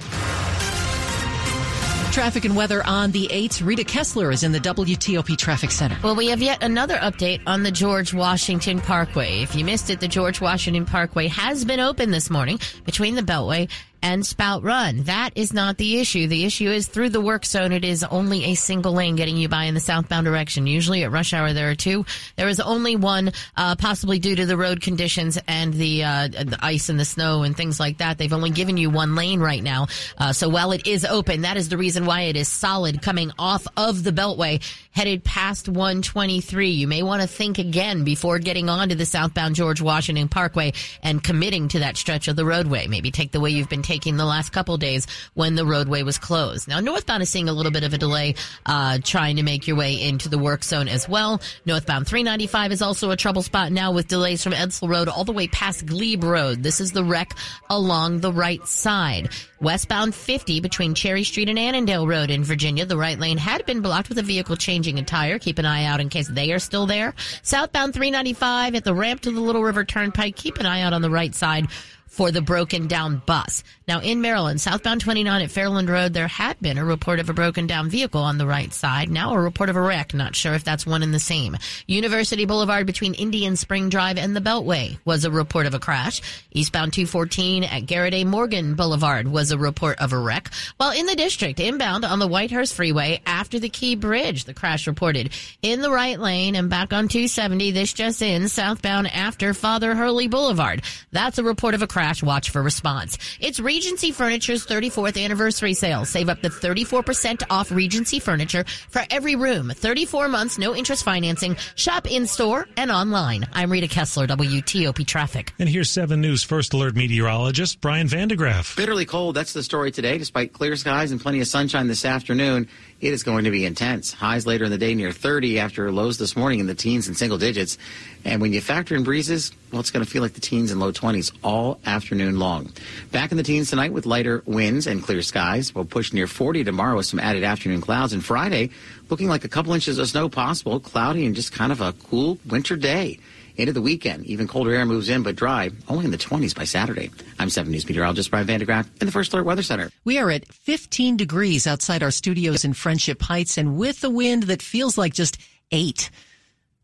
Traffic 2.19 2.45
and 2.47 2.57
weather 2.57 2.85
on 2.85 3.13
the 3.13 3.29
8th. 3.29 3.65
Rita 3.65 3.85
Kessler 3.85 4.33
is 4.33 4.43
in 4.43 4.51
the 4.51 4.59
WTOP 4.59 5.39
Traffic 5.39 5.71
Center. 5.71 5.97
Well, 6.03 6.17
we 6.17 6.27
have 6.27 6.43
yet 6.43 6.65
another 6.65 6.97
update 6.97 7.41
on 7.47 7.63
the 7.63 7.71
George 7.71 8.13
Washington 8.13 8.81
Parkway. 8.81 9.43
If 9.43 9.55
you 9.55 9.65
missed 9.65 9.89
it, 9.89 10.01
the 10.01 10.09
George 10.09 10.41
Washington 10.41 10.85
Parkway 10.85 11.29
has 11.29 11.65
been 11.65 11.79
open 11.79 12.11
this 12.11 12.29
morning 12.29 12.59
between 12.85 13.15
the 13.15 13.23
Beltway 13.23 13.71
and 14.03 14.25
Spout 14.25 14.63
Run. 14.63 15.05
That 15.05 15.31
is 15.35 15.53
not 15.53 15.77
the 15.77 15.99
issue. 15.99 16.27
The 16.27 16.45
issue 16.45 16.71
is 16.71 16.87
through 16.87 17.11
the 17.11 17.21
work 17.21 17.45
zone, 17.45 17.73
it 17.73 17.85
is 17.85 18.05
only 18.05 18.45
a 18.47 18.55
single 18.55 18.93
lane 18.93 19.17
getting 19.17 19.37
you 19.37 19.49
by 19.49 19.65
in 19.65 19.75
the 19.75 19.81
southbound 19.81 20.25
direction. 20.25 20.67
Usually 20.67 21.05
at 21.05 21.11
rush 21.11 21.33
hour 21.33 21.53
there 21.53 21.71
are 21.71 21.75
two. 21.75 22.05
There 22.37 22.49
is 22.49 22.61
only 22.61 22.97
one, 22.97 23.33
uh, 23.57 23.77
possibly 23.77 24.19
due 24.19 24.37
to 24.37 24.47
the 24.47 24.57
road 24.57 24.81
conditions 24.81 25.39
and 25.47 25.73
the, 25.75 26.05
uh, 26.05 26.29
the 26.29 26.59
ice 26.61 26.89
and 26.89 26.99
the 26.99 27.05
snow 27.05 27.43
and 27.43 27.57
things 27.57 27.81
like 27.81 27.99
that. 27.99 28.19
They've 28.19 28.33
only 28.33 28.51
given 28.51 28.77
you 28.77 28.91
one 28.91 29.15
lane 29.15 29.41
right 29.41 29.63
now. 29.63 29.87
Uh, 30.17 30.33
so 30.33 30.49
while 30.49 30.73
it 30.73 30.87
is 30.87 31.05
open, 31.05 31.43
that 31.43 31.57
is 31.57 31.69
the 31.69 31.77
reason 31.77 32.07
why 32.07 32.23
it 32.23 32.37
is 32.37 32.49
solid 32.49 33.03
coming 33.03 33.33
off 33.39 33.67
of 33.77 34.05
the 34.05 34.13
Beltway 34.13 34.63
headed 34.99 35.23
past 35.23 35.69
123. 35.69 36.71
You 36.71 36.89
may 36.89 37.05
want 37.05 37.23
to 37.23 37.29
think 37.29 37.59
again 37.59 38.03
before 38.03 38.41
getting 38.41 38.69
onto 38.69 38.97
the 38.97 39.07
southbound 39.07 39.55
George 39.55 39.81
Washington 39.81 40.29
Parkway 40.29 40.73
and 41.05 41.23
committing 41.23 41.69
to 41.69 41.79
that 41.79 41.97
stretch 41.97 42.27
of 42.27 42.35
the 42.35 42.45
roadway. 42.45 42.89
Maybe 42.89 43.13
take 43.13 43.31
the 43.31 43.39
way 43.39 43.51
you've 43.51 43.69
been 43.69 43.83
taking 43.83 44.17
the 44.17 44.25
last 44.25 44.51
couple 44.51 44.77
days 44.77 45.07
when 45.35 45.55
the 45.55 45.65
roadway 45.65 46.03
was 46.03 46.19
closed. 46.19 46.67
Now, 46.67 46.81
northbound 46.81 47.23
is 47.23 47.31
seeing 47.31 47.49
a 47.49 47.53
little 47.53 47.71
bit 47.71 47.85
of 47.85 47.95
a 47.95 47.99
delay, 47.99 48.35
uh, 48.67 48.99
trying 49.05 49.37
to 49.37 49.45
make 49.45 49.69
your 49.69 49.77
way 49.77 50.03
into 50.03 50.29
the 50.29 50.37
work 50.37 50.65
zone 50.65 50.89
as 50.89 51.09
well. 51.09 51.41
Northbound 51.65 52.09
395 52.09 52.73
is 52.73 52.83
also 52.83 53.13
a 53.13 53.17
trouble 53.17 53.43
spot 53.43 53.71
now 53.71 53.93
with 53.93 54.09
delays 54.09 54.43
from 54.43 54.53
Edsel 54.53 54.89
Road 54.89 55.07
all 55.07 55.23
the 55.23 55.31
way 55.31 55.47
past 55.47 55.87
Glebe 55.87 56.25
Road. 56.25 56.65
This 56.65 56.81
is 56.81 56.91
the 56.91 57.05
wreck 57.05 57.35
along 57.71 58.19
the 58.19 58.33
right 58.33 58.67
side. 58.67 59.29
Westbound 59.61 60.15
50 60.15 60.61
between 60.61 60.95
Cherry 60.95 61.25
Street 61.25 61.49
and 61.49 61.59
Annandale 61.59 62.07
Road 62.07 62.31
in 62.31 62.45
Virginia. 62.45 62.87
The 62.87 62.97
right 62.97 63.19
lane 63.19 63.39
had 63.39 63.67
been 63.67 63.81
blocked 63.81 64.09
with 64.09 64.19
a 64.19 64.23
vehicle 64.23 64.57
changing 64.89 65.03
a 65.03 65.07
tire. 65.07 65.39
Keep 65.39 65.59
an 65.59 65.67
eye 65.67 65.85
out 65.85 66.01
in 66.01 66.09
case 66.09 66.29
they 66.29 66.53
are 66.53 66.59
still 66.59 66.87
there. 66.87 67.15
Southbound 67.43 67.93
395 67.93 68.75
at 68.75 68.85
the 68.85 68.95
ramp 68.95 69.21
to 69.23 69.31
the 69.31 69.41
Little 69.41 69.63
River 69.63 69.85
Turnpike. 69.85 70.37
Keep 70.37 70.59
an 70.59 70.67
eye 70.67 70.81
out 70.81 70.93
on 70.93 71.03
the 71.03 71.11
right 71.11 71.35
side 71.35 71.67
for 72.09 72.31
the 72.31 72.41
broken 72.41 72.89
down 72.89 73.23
bus. 73.27 73.63
Now 73.87 74.01
in 74.01 74.21
Maryland, 74.21 74.61
southbound 74.61 75.01
29 75.01 75.43
at 75.43 75.51
Fairland 75.51 75.89
Road, 75.89 76.13
there 76.13 76.29
had 76.29 76.59
been 76.61 76.79
a 76.79 76.85
report 76.85 77.21
of 77.21 77.31
a 77.31 77.33
broken 77.33 77.67
down 77.67 77.89
vehicle 77.89 78.23
on 78.23 78.39
the 78.39 78.47
right 78.47 78.73
side. 78.73 79.11
Now 79.11 79.35
a 79.35 79.41
report 79.41 79.71
of 79.71 79.77
a 79.77 79.81
wreck. 79.81 80.15
Not 80.15 80.35
sure 80.35 80.55
if 80.55 80.65
that's 80.65 80.87
one 80.87 81.03
and 81.03 81.15
the 81.15 81.21
same. 81.21 81.57
University 81.87 82.45
Boulevard 82.45 82.87
between 82.87 83.15
Indian 83.15 83.57
Spring 83.57 83.89
Drive 83.89 84.19
and 84.19 84.35
the 84.35 84.41
Beltway 84.41 84.99
was 85.05 85.25
a 85.25 85.31
report 85.31 85.67
of 85.67 85.75
a 85.75 85.79
crash. 85.79 86.21
Eastbound 86.51 86.93
214 86.93 87.65
at 87.65 87.87
Garrett 87.87 88.15
A. 88.15 88.25
Morgan 88.25 88.75
Boulevard 88.75 89.29
was 89.29 89.51
a 89.51 89.59
report 89.59 89.99
of 90.01 90.13
a 90.13 90.19
wreck. 90.19 90.51
While 90.79 90.99
in 90.99 91.07
the 91.07 91.15
district, 91.15 91.61
inbound 91.61 92.05
on 92.05 92.19
the 92.19 92.29
Whitehurst 92.29 92.75
Freeway 92.75 93.21
after 93.27 93.59
the 93.59 93.69
Key 93.69 93.97
Bridge, 93.97 94.45
the 94.45 94.55
crash 94.55 94.87
reported 94.87 95.31
in 95.63 95.83
the 95.83 95.91
right 95.91 96.19
lane 96.19 96.57
and 96.57 96.71
back 96.71 96.93
on 96.93 97.09
270. 97.09 97.71
This 97.71 97.93
just 97.93 98.23
in 98.23 98.49
southbound 98.49 99.09
after 99.09 99.55
Father 99.55 99.95
Hurley 99.95 100.27
Boulevard. 100.27 100.83
That's 101.13 101.39
a 101.39 101.45
report 101.45 101.75
of 101.75 101.83
a 101.83 101.87
crash. 101.87 101.98
Watch 101.99 102.51
for 102.51 102.63
response. 102.63 103.19
It's 103.41 103.59
Regency 103.59 104.13
Furniture's 104.13 104.65
34th 104.65 105.23
anniversary 105.23 105.75
sale. 105.75 106.05
Save 106.05 106.29
up 106.29 106.41
to 106.43 106.49
34% 106.49 107.43
off 107.51 107.73
Regency 107.73 108.21
Furniture 108.21 108.65
for 108.89 109.03
every 109.11 109.35
room. 109.35 109.71
34 109.71 110.29
months, 110.29 110.59
no 110.59 110.77
interest 110.77 111.03
financing. 111.03 111.57
Shop 111.75 112.09
in 112.09 112.29
store 112.29 112.69
and 112.77 112.93
online. 112.93 113.49
I'm 113.53 113.73
Rita 113.73 113.89
Kessler, 113.89 114.29
WTOP 114.29 115.05
Traffic. 115.07 115.53
And 115.59 115.69
here's 115.69 115.91
7 115.91 116.21
News 116.21 116.45
First 116.45 116.73
Alert 116.73 116.95
meteorologist 116.95 117.81
Brian 117.81 118.07
van 118.07 118.29
de 118.29 118.37
Graaff. 118.37 118.77
Bitterly 118.77 119.05
cold. 119.05 119.35
That's 119.35 119.53
the 119.53 119.65
story 119.65 119.91
today. 119.91 120.19
Despite 120.19 120.53
clear 120.53 120.77
skies 120.77 121.11
and 121.11 121.21
plenty 121.21 121.41
of 121.41 121.49
sunshine 121.49 121.89
this 121.89 122.05
afternoon, 122.05 122.69
it 123.01 123.13
is 123.13 123.23
going 123.23 123.45
to 123.45 123.51
be 123.51 123.65
intense. 123.65 124.13
Highs 124.13 124.47
later 124.47 124.65
in 124.65 124.71
the 124.71 124.79
day 124.79 124.95
near 124.95 125.13
30 125.13 125.61
after 125.61 125.93
lows 125.93 126.19
this 126.19 126.37
morning 126.37 126.59
in 126.59 126.67
the 126.67 126.75
teens 126.75 127.07
and 127.07 127.17
single 127.17 127.39
digits. 127.39 127.79
And 128.25 128.43
when 128.43 128.53
you 128.53 128.61
factor 128.61 128.97
in 128.97 129.05
breezes, 129.05 129.53
well, 129.71 129.81
it's 129.81 129.93
going 129.93 130.05
to 130.05 130.11
feel 130.11 130.21
like 130.21 130.33
the 130.33 130.41
teens 130.41 130.73
and 130.73 130.81
low 130.81 130.91
20s 130.91 131.33
all 131.45 131.79
afternoon 131.87 132.41
long. 132.41 132.73
Back 133.13 133.31
in 133.31 133.37
the 133.37 133.45
teens 133.45 133.71
tonight 133.71 133.93
with 133.93 134.05
lighter 134.05 134.43
winds 134.47 134.89
and 134.89 135.03
clear 135.03 135.23
skies. 135.23 135.73
We'll 135.75 135.85
push 135.85 136.13
near 136.13 136.27
40 136.27 136.65
tomorrow 136.65 136.97
with 136.97 137.07
some 137.07 137.21
added 137.21 137.45
afternoon 137.45 137.81
clouds. 137.81 138.13
And 138.13 138.25
Friday, 138.25 138.71
looking 139.11 139.29
like 139.29 139.45
a 139.45 139.49
couple 139.49 139.75
inches 139.75 139.99
of 139.99 140.09
snow 140.09 140.29
possible, 140.29 140.81
cloudy 140.81 141.25
and 141.25 141.37
just 141.37 141.53
kind 141.53 141.71
of 141.71 141.81
a 141.81 141.93
cool 141.93 142.39
winter 142.47 142.75
day. 142.75 143.21
Into 143.59 143.73
the 143.73 143.83
weekend, 143.83 144.25
even 144.27 144.47
colder 144.47 144.73
air 144.73 144.87
moves 144.87 145.09
in, 145.09 145.25
but 145.25 145.35
dry, 145.35 145.73
only 145.89 146.05
in 146.05 146.13
the 146.13 146.17
20s 146.17 146.55
by 146.55 146.63
Saturday. 146.63 147.11
I'm 147.41 147.51
7 147.51 147.73
News 147.73 147.89
meteorologist 147.89 148.31
Brian 148.31 148.47
van 148.47 148.61
de 148.61 148.67
Graaff 148.67 148.87
in 149.01 149.07
the 149.07 149.13
First 149.13 149.33
Alert 149.33 149.47
Weather 149.47 149.65
Center. 149.65 149.91
We 150.05 150.17
are 150.19 150.31
at 150.31 150.47
15 150.47 151.17
degrees 151.17 151.67
outside 151.67 152.05
our 152.05 152.13
studios 152.13 152.65
in 152.65 152.73
Friendship 152.73 153.21
Heights 153.21 153.59
and 153.59 153.77
with 153.77 154.05
a 154.05 154.11
wind 154.11 154.45
that 154.45 154.63
feels 154.63 154.97
like 154.97 155.13
just 155.13 155.39
eight. 155.73 156.09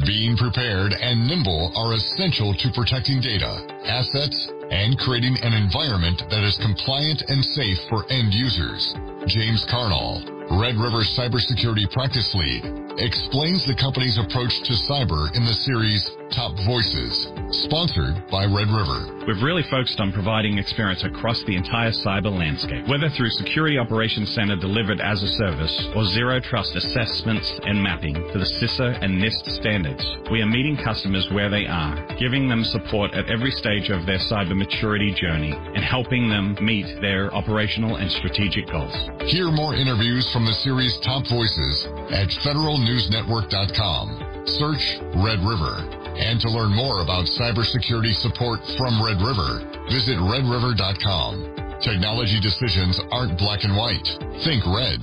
Being 0.06 0.38
prepared 0.38 0.94
and 0.94 1.28
nimble 1.28 1.74
are 1.76 1.94
essential 1.94 2.54
to 2.56 2.72
protecting 2.74 3.20
data, 3.22 3.68
assets, 3.86 4.50
and 4.72 4.98
creating 4.98 5.38
an 5.44 5.54
environment 5.54 6.24
that 6.30 6.44
is 6.44 6.58
compliant 6.58 7.22
and 7.28 7.44
safe 7.44 7.78
for 7.90 8.06
end 8.10 8.34
users. 8.34 8.96
James 9.28 9.66
Carnall, 9.70 10.39
Red 10.52 10.82
River 10.82 11.06
Cybersecurity 11.06 11.92
Practice 11.94 12.34
Lead, 12.34 12.66
explains 12.98 13.68
the 13.68 13.78
company's 13.80 14.18
approach 14.18 14.66
to 14.66 14.74
cyber 14.90 15.30
in 15.38 15.46
the 15.46 15.54
series 15.54 16.10
Top 16.34 16.58
Voices 16.66 17.30
Sponsored 17.52 18.30
by 18.30 18.46
Red 18.46 18.70
River. 18.70 19.26
We've 19.26 19.42
really 19.42 19.64
focused 19.72 20.00
on 20.00 20.12
providing 20.12 20.60
experience 20.60 21.04
across 21.04 21.44
the 21.46 21.56
entire 21.56 21.90
cyber 21.90 22.32
landscape, 22.32 22.88
whether 22.88 23.10
through 23.10 23.32
Security 23.32 23.80
Operations 23.80 24.32
Center 24.36 24.56
delivered 24.56 25.02
as 25.02 25.24
a 25.24 25.28
service 25.30 25.88
or 25.96 26.06
zero 26.06 26.40
trust 26.40 26.76
assessments 26.76 27.52
and 27.64 27.82
mapping 27.82 28.14
to 28.14 28.38
the 28.38 28.46
CISA 28.46 29.04
and 29.04 29.20
NIST 29.20 29.50
standards. 29.60 30.06
We 30.30 30.44
are 30.44 30.46
meeting 30.46 30.78
customers 30.78 31.28
where 31.32 31.50
they 31.50 31.66
are, 31.66 32.06
giving 32.20 32.48
them 32.48 32.64
support 32.66 33.16
at 33.16 33.32
every 33.32 33.52
stage 33.52 33.90
of 33.90 34.06
their 34.06 34.20
cyber 34.20 34.56
maturity 34.56 35.12
journey, 35.16 35.52
and 35.52 35.84
helping 35.84 36.30
them 36.30 36.56
meet 36.62 37.02
their 37.02 37.34
operational 37.34 37.96
and 37.96 38.12
strategic 38.12 38.68
goals. 38.68 38.94
Hear 39.26 39.50
more 39.50 39.74
interviews 39.74 40.32
from 40.32 40.46
the 40.46 40.54
series 40.54 40.96
Top 41.00 41.26
Voices 41.28 41.88
at 42.12 42.30
federalnewsnetwork.com. 42.46 44.44
Search 44.46 45.00
Red 45.16 45.40
River. 45.44 45.99
And 46.20 46.42
to 46.42 46.50
learn 46.50 46.76
more 46.76 47.00
about 47.00 47.26
cybersecurity 47.40 48.14
support 48.14 48.60
from 48.78 49.02
Red 49.02 49.22
River, 49.24 49.64
visit 49.90 50.18
redriver.com. 50.20 51.80
Technology 51.82 52.42
decisions 52.42 53.00
aren't 53.10 53.38
black 53.40 53.64
and 53.64 53.76
white. 53.76 54.06
Think 54.44 54.64
red. 54.68 55.00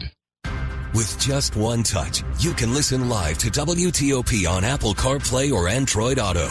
With 0.94 1.18
just 1.18 1.56
one 1.56 1.82
touch, 1.82 2.22
you 2.38 2.52
can 2.52 2.74
listen 2.74 3.08
live 3.08 3.38
to 3.38 3.50
WTOP 3.50 4.46
on 4.46 4.62
Apple 4.62 4.92
CarPlay 4.94 5.52
or 5.52 5.68
Android 5.68 6.18
Auto. 6.18 6.48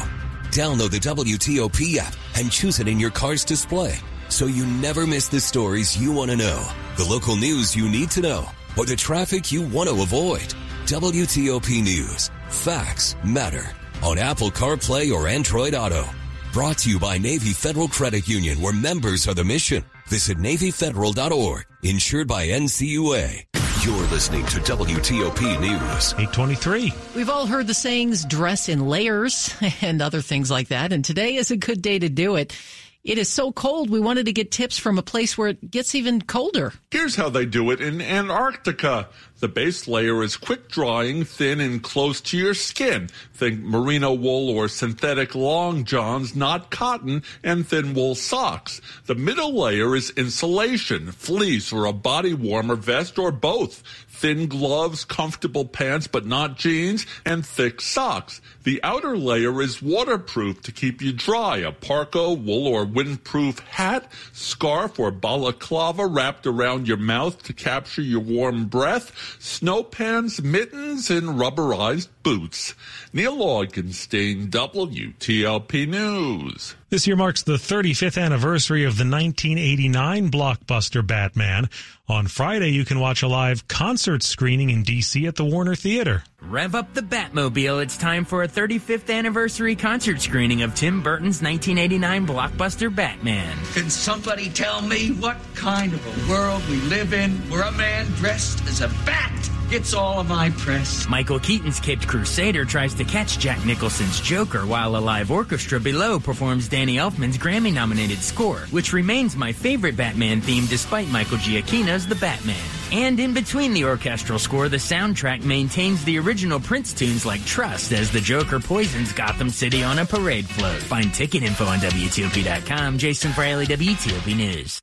Download 0.49 0.89
the 0.89 0.99
WTOP 0.99 1.97
app 1.97 2.15
and 2.35 2.51
choose 2.51 2.79
it 2.79 2.87
in 2.87 2.99
your 2.99 3.11
car's 3.11 3.45
display 3.45 3.95
so 4.29 4.47
you 4.47 4.65
never 4.65 5.05
miss 5.05 5.27
the 5.27 5.39
stories 5.39 5.95
you 5.95 6.11
want 6.11 6.31
to 6.31 6.37
know, 6.37 6.67
the 6.97 7.05
local 7.05 7.35
news 7.35 7.75
you 7.75 7.87
need 7.87 8.09
to 8.11 8.21
know, 8.21 8.49
or 8.75 8.85
the 8.85 8.95
traffic 8.95 9.51
you 9.51 9.61
want 9.61 9.87
to 9.89 10.01
avoid. 10.01 10.53
WTOP 10.87 11.83
News. 11.83 12.31
Facts 12.49 13.15
matter 13.23 13.71
on 14.05 14.19
Apple 14.19 14.51
CarPlay 14.51 15.11
or 15.11 15.27
Android 15.27 15.73
Auto. 15.73 16.05
Brought 16.53 16.77
to 16.79 16.91
you 16.91 16.99
by 16.99 17.17
Navy 17.17 17.53
Federal 17.53 17.87
Credit 17.87 18.27
Union, 18.27 18.61
where 18.61 18.71
members 18.71 19.27
are 19.27 19.33
the 19.33 19.43
mission. 19.43 19.83
Visit 20.07 20.37
NavyFederal.org, 20.37 21.65
insured 21.83 22.27
by 22.27 22.47
NCUA. 22.47 23.45
You're 23.83 24.07
listening 24.07 24.45
to 24.45 24.59
WTOP 24.59 25.59
News. 25.59 26.13
823. 26.13 26.93
We've 27.15 27.29
all 27.29 27.47
heard 27.47 27.67
the 27.67 27.73
sayings 27.73 28.23
dress 28.25 28.69
in 28.69 28.87
layers 28.87 29.53
and 29.81 30.01
other 30.01 30.21
things 30.21 30.51
like 30.51 30.67
that, 30.67 30.93
and 30.93 31.03
today 31.03 31.35
is 31.35 31.49
a 31.49 31.57
good 31.57 31.81
day 31.81 31.97
to 31.97 32.07
do 32.07 32.35
it. 32.35 32.55
It 33.03 33.19
is 33.19 33.29
so 33.29 33.51
cold, 33.51 33.91
we 33.91 33.99
wanted 33.99 34.25
to 34.25 34.33
get 34.33 34.49
tips 34.49 34.79
from 34.79 34.97
a 34.97 35.03
place 35.03 35.37
where 35.37 35.49
it 35.49 35.69
gets 35.69 35.93
even 35.93 36.21
colder. 36.21 36.73
Here's 36.89 37.15
how 37.15 37.29
they 37.29 37.45
do 37.45 37.69
it 37.69 37.79
in 37.79 38.01
Antarctica. 38.01 39.09
The 39.45 39.49
base 39.49 39.87
layer 39.87 40.23
is 40.23 40.37
quick 40.37 40.69
drying, 40.69 41.23
thin, 41.23 41.59
and 41.59 41.83
close 41.83 42.19
to 42.21 42.35
your 42.35 42.55
skin. 42.55 43.09
Think 43.35 43.59
merino 43.59 44.11
wool 44.11 44.49
or 44.49 44.67
synthetic 44.67 45.35
long 45.35 45.83
johns, 45.83 46.35
not 46.35 46.71
cotton, 46.71 47.21
and 47.43 47.67
thin 47.67 47.93
wool 47.93 48.15
socks. 48.15 48.81
The 49.05 49.13
middle 49.13 49.53
layer 49.53 49.95
is 49.95 50.09
insulation, 50.09 51.11
fleece, 51.11 51.71
or 51.71 51.85
a 51.85 51.93
body 51.93 52.33
warmer 52.33 52.75
vest, 52.75 53.19
or 53.19 53.31
both. 53.31 53.83
Thin 54.07 54.47
gloves, 54.47 55.05
comfortable 55.05 55.65
pants, 55.65 56.07
but 56.07 56.25
not 56.25 56.57
jeans, 56.57 57.05
and 57.23 57.45
thick 57.45 57.81
socks. 57.81 58.41
The 58.63 58.81
outer 58.81 59.15
layer 59.15 59.61
is 59.61 59.79
waterproof 59.79 60.63
to 60.63 60.71
keep 60.71 61.03
you 61.03 61.13
dry. 61.13 61.57
A 61.57 61.71
parka, 61.71 62.33
wool, 62.33 62.65
or 62.65 62.83
windproof 62.83 63.59
hat, 63.59 64.11
scarf, 64.31 64.97
or 64.97 65.11
balaclava 65.11 66.07
wrapped 66.07 66.47
around 66.47 66.87
your 66.87 66.97
mouth 66.97 67.43
to 67.43 67.53
capture 67.53 68.01
your 68.01 68.21
warm 68.21 68.65
breath, 68.65 69.34
snow 69.39 69.83
pants, 69.83 70.41
mittens, 70.41 71.09
and 71.09 71.39
rubberized 71.39 72.07
boots. 72.25 72.73
Neil 73.13 73.37
Augenstein, 73.37 74.49
WTOP 74.49 75.87
News. 75.87 76.75
This 76.89 77.05
year 77.05 77.15
marks 77.15 77.43
the 77.43 77.53
35th 77.53 78.21
anniversary 78.21 78.83
of 78.83 78.97
the 78.97 79.03
1989 79.03 80.31
blockbuster 80.31 81.05
Batman. 81.05 81.69
On 82.07 82.27
Friday, 82.27 82.69
you 82.69 82.85
can 82.85 82.99
watch 82.99 83.21
a 83.21 83.27
live 83.27 83.67
concert 83.67 84.23
screening 84.23 84.69
in 84.69 84.83
D.C. 84.83 85.25
at 85.27 85.35
the 85.35 85.45
Warner 85.45 85.75
Theater. 85.75 86.23
Rev 86.41 86.75
up 86.75 86.93
the 86.93 87.01
Batmobile. 87.01 87.81
It's 87.81 87.97
time 87.97 88.25
for 88.25 88.43
a 88.43 88.47
35th 88.47 89.13
anniversary 89.13 89.75
concert 89.75 90.21
screening 90.21 90.61
of 90.61 90.75
Tim 90.75 91.01
Burton's 91.01 91.41
1989 91.41 92.27
blockbuster 92.27 92.93
Batman. 92.93 93.57
Can 93.73 93.89
somebody 93.89 94.49
tell 94.49 94.81
me 94.81 95.09
what 95.13 95.37
kind 95.55 95.93
of 95.93 96.05
a 96.05 96.31
world 96.31 96.61
we 96.69 96.77
live 96.81 97.13
in 97.13 97.31
where 97.49 97.63
a 97.63 97.71
man 97.71 98.05
dressed 98.13 98.63
as 98.67 98.81
a 98.81 98.87
bat 99.05 99.49
gets 99.69 99.95
all 99.95 100.19
of 100.19 100.29
my 100.29 100.51
press? 100.51 101.09
Michael 101.09 101.39
Keaton's 101.39 101.79
Caped 101.79 102.07
Crusader 102.15 102.63
tries 102.63 102.93
to 102.93 103.03
catch 103.03 103.39
Jack 103.39 103.65
Nicholson's 103.65 104.21
Joker 104.21 104.65
while 104.65 104.95
a 104.95 104.99
live 104.99 105.31
orchestra 105.31 105.81
below 105.81 106.17
performs 106.17 106.69
Danny 106.69 106.95
Elfman's 106.95 107.37
Grammy 107.37 107.73
nominated 107.73 108.19
score, 108.19 108.59
which 108.71 108.93
remains 108.93 109.35
my 109.35 109.51
favorite 109.51 109.97
Batman 109.97 110.39
theme 110.39 110.65
despite 110.67 111.09
Michael 111.09 111.39
Giacchino's 111.39 112.07
The 112.07 112.15
Batman. 112.15 112.55
And 112.93 113.19
in 113.19 113.33
between 113.33 113.73
the 113.73 113.83
orchestral 113.83 114.39
score, 114.39 114.69
the 114.69 114.77
soundtrack 114.77 115.43
maintains 115.43 116.05
the 116.05 116.17
original 116.17 116.61
Prince 116.61 116.93
tunes 116.93 117.25
like 117.25 117.43
Trust 117.43 117.91
as 117.91 118.09
the 118.11 118.21
Joker 118.21 118.61
poisons 118.61 119.11
Gotham 119.11 119.49
City 119.49 119.83
on 119.83 119.99
a 119.99 120.05
parade 120.05 120.47
float. 120.47 120.81
Find 120.83 121.13
ticket 121.13 121.43
info 121.43 121.65
on 121.65 121.79
WTOP.com. 121.79 122.97
Jason 122.97 123.33
Fraley, 123.33 123.65
WTOP 123.65 124.37
News. 124.37 124.81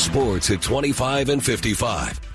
Sports 0.00 0.50
at 0.50 0.62
25 0.62 1.28
and 1.28 1.44
55. 1.44 2.27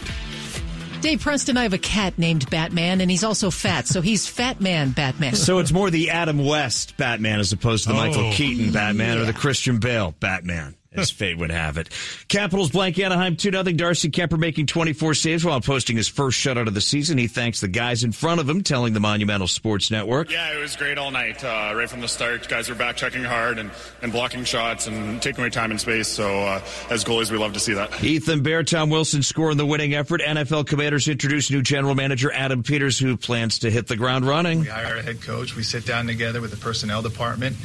Dave 1.04 1.20
Preston, 1.20 1.58
I 1.58 1.63
have 1.63 1.74
a 1.74 1.78
cat 1.78 2.18
named 2.18 2.50
Batman, 2.50 3.02
and 3.02 3.12
he's 3.12 3.26
also 3.26 3.52
fat, 3.52 3.88
so 3.88 4.00
he's 4.00 4.26
Fat 4.26 4.62
Man 4.62 4.92
Batman. 4.92 5.36
So 5.36 5.60
it's 5.60 5.74
more 5.74 5.89
the 5.89 6.12
Adam 6.12 6.46
West 6.46 6.96
Batman 6.96 7.42
as 7.42 7.52
opposed 7.52 7.84
to 7.84 7.89
the 7.89 7.96
Oh. 7.96 7.98
Michael 8.08 8.32
Keaton 8.32 8.72
Batman 8.72 9.18
or 9.18 9.26
the 9.26 9.34
Christian 9.34 9.80
Bale 9.80 10.16
Batman. 10.22 10.76
As 10.96 11.12
fate 11.12 11.38
would 11.38 11.52
have 11.52 11.78
it. 11.78 11.90
Capitals 12.28 12.72
blank 12.72 13.00
Anaheim 13.00 13.36
2 13.36 13.52
0. 13.52 13.64
Darcy 13.64 14.10
Kuemper 14.10 14.38
making 14.38 14.68
24 14.68 15.14
saves 15.16 15.44
while 15.44 15.60
posting 15.62 15.98
his 15.98 16.08
first 16.08 16.40
shutout 16.40 16.68
of 16.68 16.74
the 16.74 16.82
season. 16.82 17.18
He 17.18 17.28
thanks 17.28 17.62
the 17.62 17.68
guys 17.68 18.04
in 18.04 18.12
front 18.12 18.40
of 18.40 18.48
him, 18.48 18.62
telling 18.62 18.94
the 18.94 19.00
Monumental 19.00 19.48
Sports 19.48 19.90
Network. 19.90 20.32
Yeah, 20.32 20.56
it 20.56 20.60
was 20.60 20.76
great 20.76 20.98
all 20.98 21.12
night. 21.12 21.44
Uh, 21.44 21.74
right 21.76 21.90
from 21.90 22.02
the 22.02 22.08
start, 22.08 22.48
guys 22.48 22.70
were 22.70 22.76
back 22.76 22.96
checking 22.96 23.24
hard 23.24 23.58
and, 23.58 23.72
and 24.02 24.12
blocking 24.12 24.44
shots 24.44 24.88
and 24.88 25.22
taking 25.22 25.42
away 25.42 25.50
time 25.50 25.72
and 25.72 25.80
space. 25.80 26.08
So 26.08 26.30
uh, 26.42 26.62
as 26.90 27.04
goalies, 27.04 27.32
we 27.32 27.38
love 27.38 27.54
to 27.54 27.60
see 27.60 27.74
that. 27.74 28.04
Ethan 28.04 28.44
Bear, 28.44 28.64
Tom 28.64 28.90
Wilson 28.90 29.24
scoring 29.24 29.58
the 29.58 29.66
winning 29.66 29.94
effort. 29.94 30.22
NFL 30.22 30.68
Commanders 30.68 31.08
introduce 31.08 31.50
new 31.50 31.62
general 31.62 31.96
manager 31.96 32.32
Adam 32.32 32.64
Peters, 32.64 33.00
who 33.00 33.18
plans 33.18 33.60
to 33.60 33.72
hit 33.72 33.88
the 33.88 33.96
ground 33.96 34.26
running. 34.26 34.62
We 34.62 34.68
hire 34.68 34.98
a 34.98 35.02
head 35.02 35.22
coach. 35.22 35.56
We 35.56 35.64
sit 35.64 35.86
down 35.86 36.08
together 36.08 36.42
with 36.42 36.52
the 36.52 36.58
personnel 36.58 37.02
department, 37.02 37.56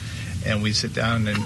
and 0.47 0.63
we 0.63 0.73
sit 0.73 0.95
down 0.95 1.29
and 1.29 1.39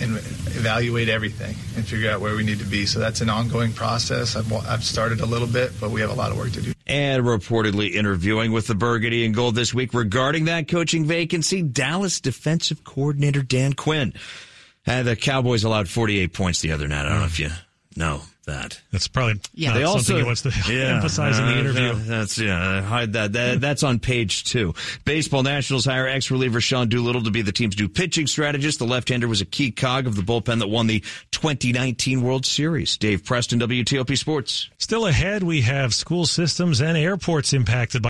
and 0.00 0.16
evaluate 0.16 1.08
everything 1.08 1.54
and 1.76 1.86
figure 1.86 2.10
out 2.10 2.20
where 2.20 2.34
we 2.36 2.44
need 2.44 2.58
to 2.58 2.64
be. 2.64 2.86
So 2.86 2.98
that's 2.98 3.20
an 3.20 3.30
ongoing 3.30 3.72
process. 3.72 4.36
I've, 4.36 4.52
I've 4.52 4.84
started 4.84 5.20
a 5.20 5.26
little 5.26 5.46
bit, 5.46 5.72
but 5.80 5.90
we 5.90 6.00
have 6.00 6.10
a 6.10 6.14
lot 6.14 6.30
of 6.30 6.38
work 6.38 6.52
to 6.52 6.60
do. 6.60 6.72
And 6.86 7.24
reportedly 7.24 7.92
interviewing 7.92 8.52
with 8.52 8.66
the 8.66 8.74
Burgundy 8.74 9.24
and 9.24 9.34
Gold 9.34 9.54
this 9.54 9.74
week 9.74 9.92
regarding 9.94 10.46
that 10.46 10.68
coaching 10.68 11.04
vacancy, 11.04 11.62
Dallas 11.62 12.20
defensive 12.20 12.84
coordinator 12.84 13.42
Dan 13.42 13.74
Quinn. 13.74 14.14
Uh, 14.86 15.02
the 15.02 15.16
Cowboys 15.16 15.64
allowed 15.64 15.88
48 15.88 16.32
points 16.32 16.60
the 16.60 16.72
other 16.72 16.88
night. 16.88 17.04
I 17.04 17.10
don't 17.10 17.20
know 17.20 17.26
if 17.26 17.38
you 17.38 17.50
know 17.96 18.22
that. 18.48 18.80
That's 18.92 19.08
probably 19.08 19.40
Yeah. 19.54 19.70
not 19.70 19.78
They 19.78 19.84
also 19.84 19.98
something 20.00 20.16
he 20.16 20.26
wants 20.26 20.42
to 20.42 20.48
Yeah, 20.68 20.96
emphasize 20.96 21.38
in 21.38 21.46
the 21.46 21.52
uh, 21.52 21.60
interview. 21.60 21.94
That's 21.94 22.36
yeah, 22.38 22.82
hide 22.82 23.12
that. 23.14 23.32
that. 23.34 23.60
That's 23.60 23.82
on 23.82 23.98
page 24.00 24.44
two. 24.44 24.74
Baseball 25.04 25.42
Nationals 25.42 25.84
hire 25.84 26.06
ex 26.08 26.30
reliever 26.30 26.60
Sean 26.60 26.88
Doolittle 26.88 27.22
to 27.22 27.30
be 27.30 27.42
the 27.42 27.52
team's 27.52 27.78
new 27.78 27.88
pitching 27.88 28.26
strategist. 28.26 28.78
The 28.80 28.86
left-hander 28.86 29.28
was 29.28 29.40
a 29.40 29.46
key 29.46 29.70
cog 29.70 30.06
of 30.06 30.16
the 30.16 30.22
bullpen 30.22 30.58
that 30.58 30.68
won 30.68 30.86
the 30.88 31.00
2019 31.30 32.22
World 32.22 32.44
Series. 32.44 32.96
Dave 32.96 33.24
Preston, 33.24 33.60
WTOP 33.60 34.16
Sports. 34.18 34.68
Still 34.78 35.06
ahead, 35.06 35.42
we 35.42 35.60
have 35.62 35.94
school 35.94 36.26
systems 36.26 36.80
and 36.80 36.96
airports 36.96 37.52
impacted 37.52 38.02
by 38.02 38.06